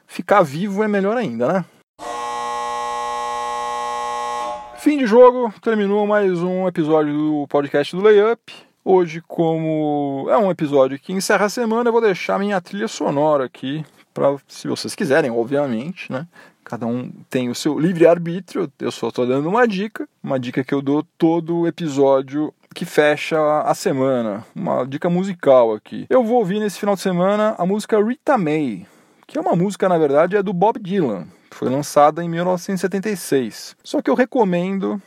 ficar 0.07 0.41
vivo 0.41 0.83
é 0.83 0.87
melhor 0.87 1.15
ainda, 1.15 1.53
né? 1.53 1.65
Fim 4.79 4.97
de 4.97 5.05
jogo, 5.05 5.53
terminou 5.61 6.05
mais 6.05 6.41
um 6.41 6.67
episódio 6.67 7.13
do 7.13 7.47
podcast 7.47 7.95
do 7.95 8.01
Layup. 8.01 8.53
Hoje, 8.83 9.21
como 9.27 10.27
é 10.29 10.37
um 10.37 10.51
episódio 10.51 10.99
que 10.99 11.13
encerra 11.13 11.45
a 11.45 11.49
semana, 11.49 11.89
eu 11.89 11.91
vou 11.91 12.01
deixar 12.01 12.39
minha 12.39 12.59
trilha 12.59 12.87
sonora 12.87 13.45
aqui, 13.45 13.85
para 14.13 14.35
se 14.47 14.67
vocês 14.67 14.93
quiserem, 14.93 15.31
obviamente, 15.31 16.11
né? 16.11 16.27
Cada 16.63 16.87
um 16.87 17.11
tem 17.29 17.49
o 17.49 17.55
seu 17.55 17.79
livre-arbítrio, 17.79 18.71
eu 18.79 18.91
só 18.91 19.09
estou 19.09 19.27
dando 19.27 19.47
uma 19.47 19.67
dica, 19.67 20.07
uma 20.23 20.39
dica 20.39 20.63
que 20.63 20.73
eu 20.73 20.81
dou 20.81 21.05
todo 21.17 21.67
episódio 21.67 22.51
que 22.75 22.83
fecha 22.83 23.61
a 23.61 23.73
semana, 23.73 24.45
uma 24.53 24.85
dica 24.85 25.09
musical 25.09 25.73
aqui. 25.73 26.05
Eu 26.09 26.25
vou 26.25 26.39
ouvir 26.39 26.59
nesse 26.59 26.77
final 26.77 26.93
de 26.93 27.01
semana 27.01 27.55
a 27.57 27.65
música 27.65 27.97
Rita 28.03 28.37
May, 28.37 28.85
que 29.25 29.37
é 29.37 29.41
uma 29.41 29.55
música, 29.55 29.87
na 29.87 29.97
verdade, 29.97 30.35
é 30.35 30.43
do 30.43 30.51
Bob 30.51 30.77
Dylan. 30.77 31.25
Foi 31.51 31.69
lançada 31.69 32.21
em 32.21 32.27
1976. 32.27 33.77
Só 33.81 34.01
que 34.01 34.09
eu 34.09 34.13
recomendo 34.13 35.01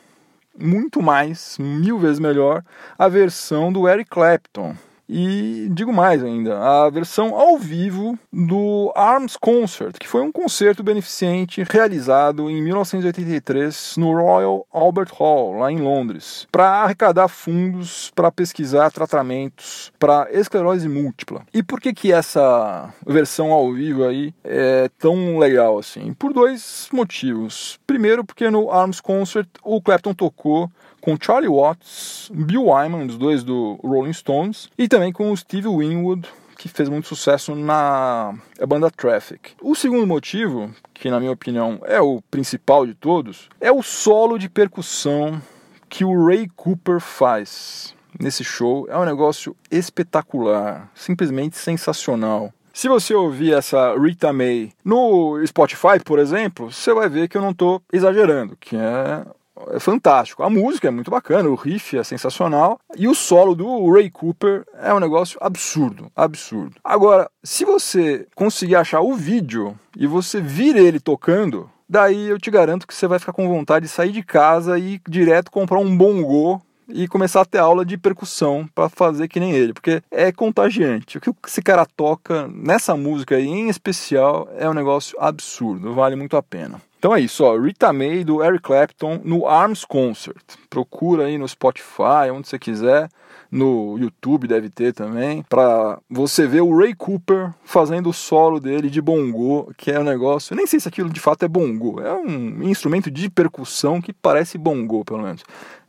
muito 0.58 1.02
mais, 1.02 1.58
mil 1.58 1.98
vezes 1.98 2.18
melhor, 2.18 2.64
a 2.98 3.06
versão 3.06 3.70
do 3.70 3.86
Eric 3.86 4.08
Clapton. 4.08 4.74
E 5.08 5.68
digo 5.70 5.92
mais 5.92 6.22
ainda, 6.22 6.58
a 6.58 6.90
versão 6.90 7.34
ao 7.34 7.56
vivo 7.56 8.18
do 8.32 8.92
Arms 8.94 9.36
Concert, 9.36 9.94
que 9.98 10.06
foi 10.06 10.20
um 10.20 10.30
concerto 10.30 10.82
beneficente 10.82 11.64
realizado 11.68 12.50
em 12.50 12.62
1983 12.62 13.96
no 13.96 14.12
Royal 14.12 14.66
Albert 14.70 15.10
Hall, 15.14 15.58
lá 15.58 15.72
em 15.72 15.78
Londres, 15.78 16.46
para 16.52 16.82
arrecadar 16.82 17.28
fundos 17.28 18.10
para 18.14 18.30
pesquisar 18.30 18.90
tratamentos 18.90 19.92
para 19.98 20.28
esclerose 20.30 20.88
múltipla. 20.88 21.42
E 21.54 21.62
por 21.62 21.80
que 21.80 21.94
que 21.94 22.12
essa 22.12 22.92
versão 23.06 23.50
ao 23.52 23.72
vivo 23.72 24.04
aí 24.04 24.34
é 24.44 24.90
tão 24.98 25.38
legal 25.38 25.78
assim? 25.78 26.12
Por 26.12 26.32
dois 26.32 26.88
motivos. 26.92 27.78
Primeiro, 27.86 28.24
porque 28.24 28.50
no 28.50 28.70
Arms 28.70 29.00
Concert 29.00 29.48
o 29.62 29.80
Clapton 29.80 30.12
tocou 30.12 30.70
com 31.00 31.16
Charlie 31.20 31.50
Watts, 31.50 32.30
Bill 32.32 32.66
Wyman, 32.66 33.06
os 33.06 33.16
dois 33.16 33.42
do 33.42 33.78
Rolling 33.82 34.12
Stones, 34.12 34.68
e 34.76 34.88
também 34.88 35.12
com 35.12 35.34
Steve 35.36 35.68
Winwood, 35.68 36.28
que 36.56 36.68
fez 36.68 36.88
muito 36.88 37.06
sucesso 37.06 37.54
na 37.54 38.34
banda 38.66 38.90
Traffic. 38.90 39.52
O 39.62 39.74
segundo 39.74 40.06
motivo, 40.06 40.70
que 40.92 41.10
na 41.10 41.20
minha 41.20 41.32
opinião 41.32 41.80
é 41.84 42.00
o 42.00 42.20
principal 42.30 42.84
de 42.84 42.94
todos, 42.94 43.48
é 43.60 43.70
o 43.70 43.82
solo 43.82 44.38
de 44.38 44.48
percussão 44.48 45.40
que 45.88 46.04
o 46.04 46.26
Ray 46.26 46.48
Cooper 46.56 47.00
faz 47.00 47.94
nesse 48.18 48.42
show. 48.42 48.86
É 48.90 48.98
um 48.98 49.04
negócio 49.04 49.56
espetacular, 49.70 50.90
simplesmente 50.94 51.56
sensacional. 51.56 52.52
Se 52.72 52.88
você 52.88 53.14
ouvir 53.14 53.54
essa 53.54 53.94
Rita 53.96 54.32
May 54.32 54.72
no 54.84 55.44
Spotify, 55.46 55.98
por 56.04 56.18
exemplo, 56.18 56.70
você 56.70 56.92
vai 56.92 57.08
ver 57.08 57.28
que 57.28 57.36
eu 57.36 57.42
não 57.42 57.50
estou 57.50 57.82
exagerando, 57.92 58.56
que 58.56 58.76
é 58.76 59.24
é 59.70 59.80
fantástico. 59.80 60.42
A 60.42 60.50
música 60.50 60.88
é 60.88 60.90
muito 60.90 61.10
bacana, 61.10 61.48
o 61.48 61.54
riff 61.54 61.96
é 61.96 62.04
sensacional 62.04 62.78
e 62.96 63.08
o 63.08 63.14
solo 63.14 63.54
do 63.54 63.90
Ray 63.92 64.10
Cooper 64.10 64.64
é 64.80 64.92
um 64.92 65.00
negócio 65.00 65.38
absurdo, 65.40 66.10
absurdo. 66.14 66.76
Agora, 66.82 67.30
se 67.42 67.64
você 67.64 68.26
conseguir 68.34 68.76
achar 68.76 69.00
o 69.00 69.14
vídeo 69.14 69.78
e 69.96 70.06
você 70.06 70.40
vir 70.40 70.76
ele 70.76 71.00
tocando, 71.00 71.70
daí 71.88 72.28
eu 72.28 72.38
te 72.38 72.50
garanto 72.50 72.86
que 72.86 72.94
você 72.94 73.06
vai 73.06 73.18
ficar 73.18 73.32
com 73.32 73.48
vontade 73.48 73.86
de 73.86 73.92
sair 73.92 74.12
de 74.12 74.22
casa 74.22 74.78
e 74.78 74.94
ir 74.94 75.00
direto 75.08 75.50
comprar 75.50 75.78
um 75.78 75.96
bongô 75.96 76.60
e 76.88 77.06
começar 77.06 77.42
a 77.42 77.44
ter 77.44 77.58
aula 77.58 77.84
de 77.84 77.96
percussão 77.96 78.68
para 78.74 78.88
fazer 78.88 79.28
que 79.28 79.40
nem 79.40 79.52
ele, 79.52 79.72
porque 79.72 80.02
é 80.10 80.32
contagiante. 80.32 81.18
O 81.18 81.20
que 81.20 81.30
esse 81.46 81.62
cara 81.62 81.86
toca 81.86 82.48
nessa 82.48 82.96
música 82.96 83.36
aí, 83.36 83.46
em 83.46 83.68
especial, 83.68 84.48
é 84.56 84.68
um 84.68 84.74
negócio 84.74 85.16
absurdo, 85.20 85.94
vale 85.94 86.16
muito 86.16 86.36
a 86.36 86.42
pena. 86.42 86.80
Então 86.98 87.14
é 87.14 87.20
isso, 87.20 87.44
ó, 87.44 87.56
Rita 87.56 87.92
May 87.92 88.24
do 88.24 88.42
Eric 88.42 88.62
Clapton 88.62 89.20
no 89.22 89.46
Arms 89.46 89.84
Concert. 89.84 90.42
Procura 90.68 91.26
aí 91.26 91.38
no 91.38 91.46
Spotify, 91.46 92.30
onde 92.32 92.48
você 92.48 92.58
quiser 92.58 93.08
no 93.50 93.96
YouTube 93.98 94.46
deve 94.46 94.68
ter 94.68 94.92
também, 94.92 95.42
para 95.48 95.98
você 96.08 96.46
ver 96.46 96.60
o 96.60 96.76
Ray 96.76 96.94
Cooper 96.94 97.52
fazendo 97.64 98.10
o 98.10 98.12
solo 98.12 98.60
dele 98.60 98.90
de 98.90 99.00
bongo, 99.00 99.72
que 99.76 99.90
é 99.90 99.98
um 99.98 100.04
negócio, 100.04 100.52
eu 100.52 100.56
nem 100.56 100.66
sei 100.66 100.78
se 100.78 100.88
aquilo 100.88 101.08
de 101.08 101.20
fato 101.20 101.44
é 101.44 101.48
bongo, 101.48 102.00
é 102.00 102.12
um 102.12 102.62
instrumento 102.64 103.10
de 103.10 103.30
percussão 103.30 104.00
que 104.00 104.12
parece 104.12 104.58
bongo, 104.58 105.04
pelo 105.04 105.22
menos. 105.22 105.42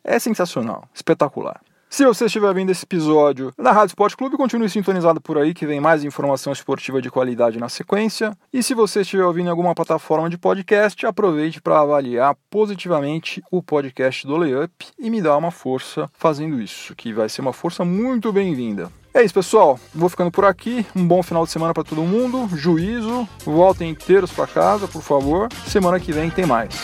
É 0.04 0.18
sensacional, 0.20 0.84
espetacular. 0.94 1.62
Se 1.90 2.06
você 2.06 2.26
estiver 2.26 2.54
vendo 2.54 2.70
esse 2.70 2.86
episódio 2.86 3.52
na 3.58 3.72
Rádio 3.72 3.88
Esporte 3.88 4.16
Clube, 4.16 4.38
continue 4.38 4.70
sintonizado 4.70 5.20
por 5.20 5.40
aí 5.40 5.56
que 5.56 5.66
vem 5.66 5.82
mais 5.82 6.04
informação 6.04 6.54
esportiva 6.54 7.02
de 7.02 7.10
qualidade 7.10 7.58
na 7.58 7.68
sequência. 7.68 8.38
E 8.54 8.62
se 8.62 8.76
você 8.76 9.02
estiver 9.02 9.26
ouvindo 9.26 9.48
em 9.48 9.50
alguma 9.50 9.74
plataforma 9.74 10.30
de 10.30 10.38
podcast, 10.38 11.04
aproveite 11.08 11.60
para 11.60 11.80
avaliar 11.80 12.36
positivamente 12.48 13.42
o 13.52 13.64
podcast 13.64 14.28
do 14.28 14.38
Layup 14.38 14.72
e 15.00 15.10
me 15.10 15.20
dar 15.20 15.36
uma 15.36 15.50
força 15.50 16.08
fazendo 16.14 16.62
isso, 16.62 16.96
que 16.96 17.12
vai 17.12 17.28
ser 17.28 17.42
uma 17.42 17.54
força 17.54 17.84
muito 17.84 18.32
bem-vinda. 18.32 18.92
É 19.12 19.24
isso, 19.24 19.34
pessoal. 19.34 19.80
Vou 19.94 20.10
ficando 20.10 20.30
por 20.30 20.46
aqui. 20.46 20.86
Um 20.96 21.08
bom 21.08 21.24
final 21.24 21.44
de 21.44 21.52
semana 21.52 21.74
para 21.74 21.84
todo 21.84 22.04
mundo. 22.04 22.48
Juízo. 22.56 23.28
Voltem 23.44 23.90
inteiros 23.90 24.32
para 24.32 24.46
casa, 24.46 24.88
por 24.88 25.02
favor. 25.02 25.50
Semana 25.66 26.00
que 26.00 26.14
vem 26.14 26.30
tem 26.30 26.46
mais. 26.46 26.76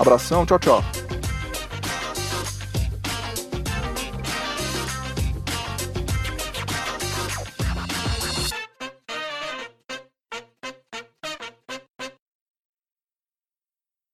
Abração. 0.00 0.44
Tchau, 0.44 0.58
tchau. 0.58 1.27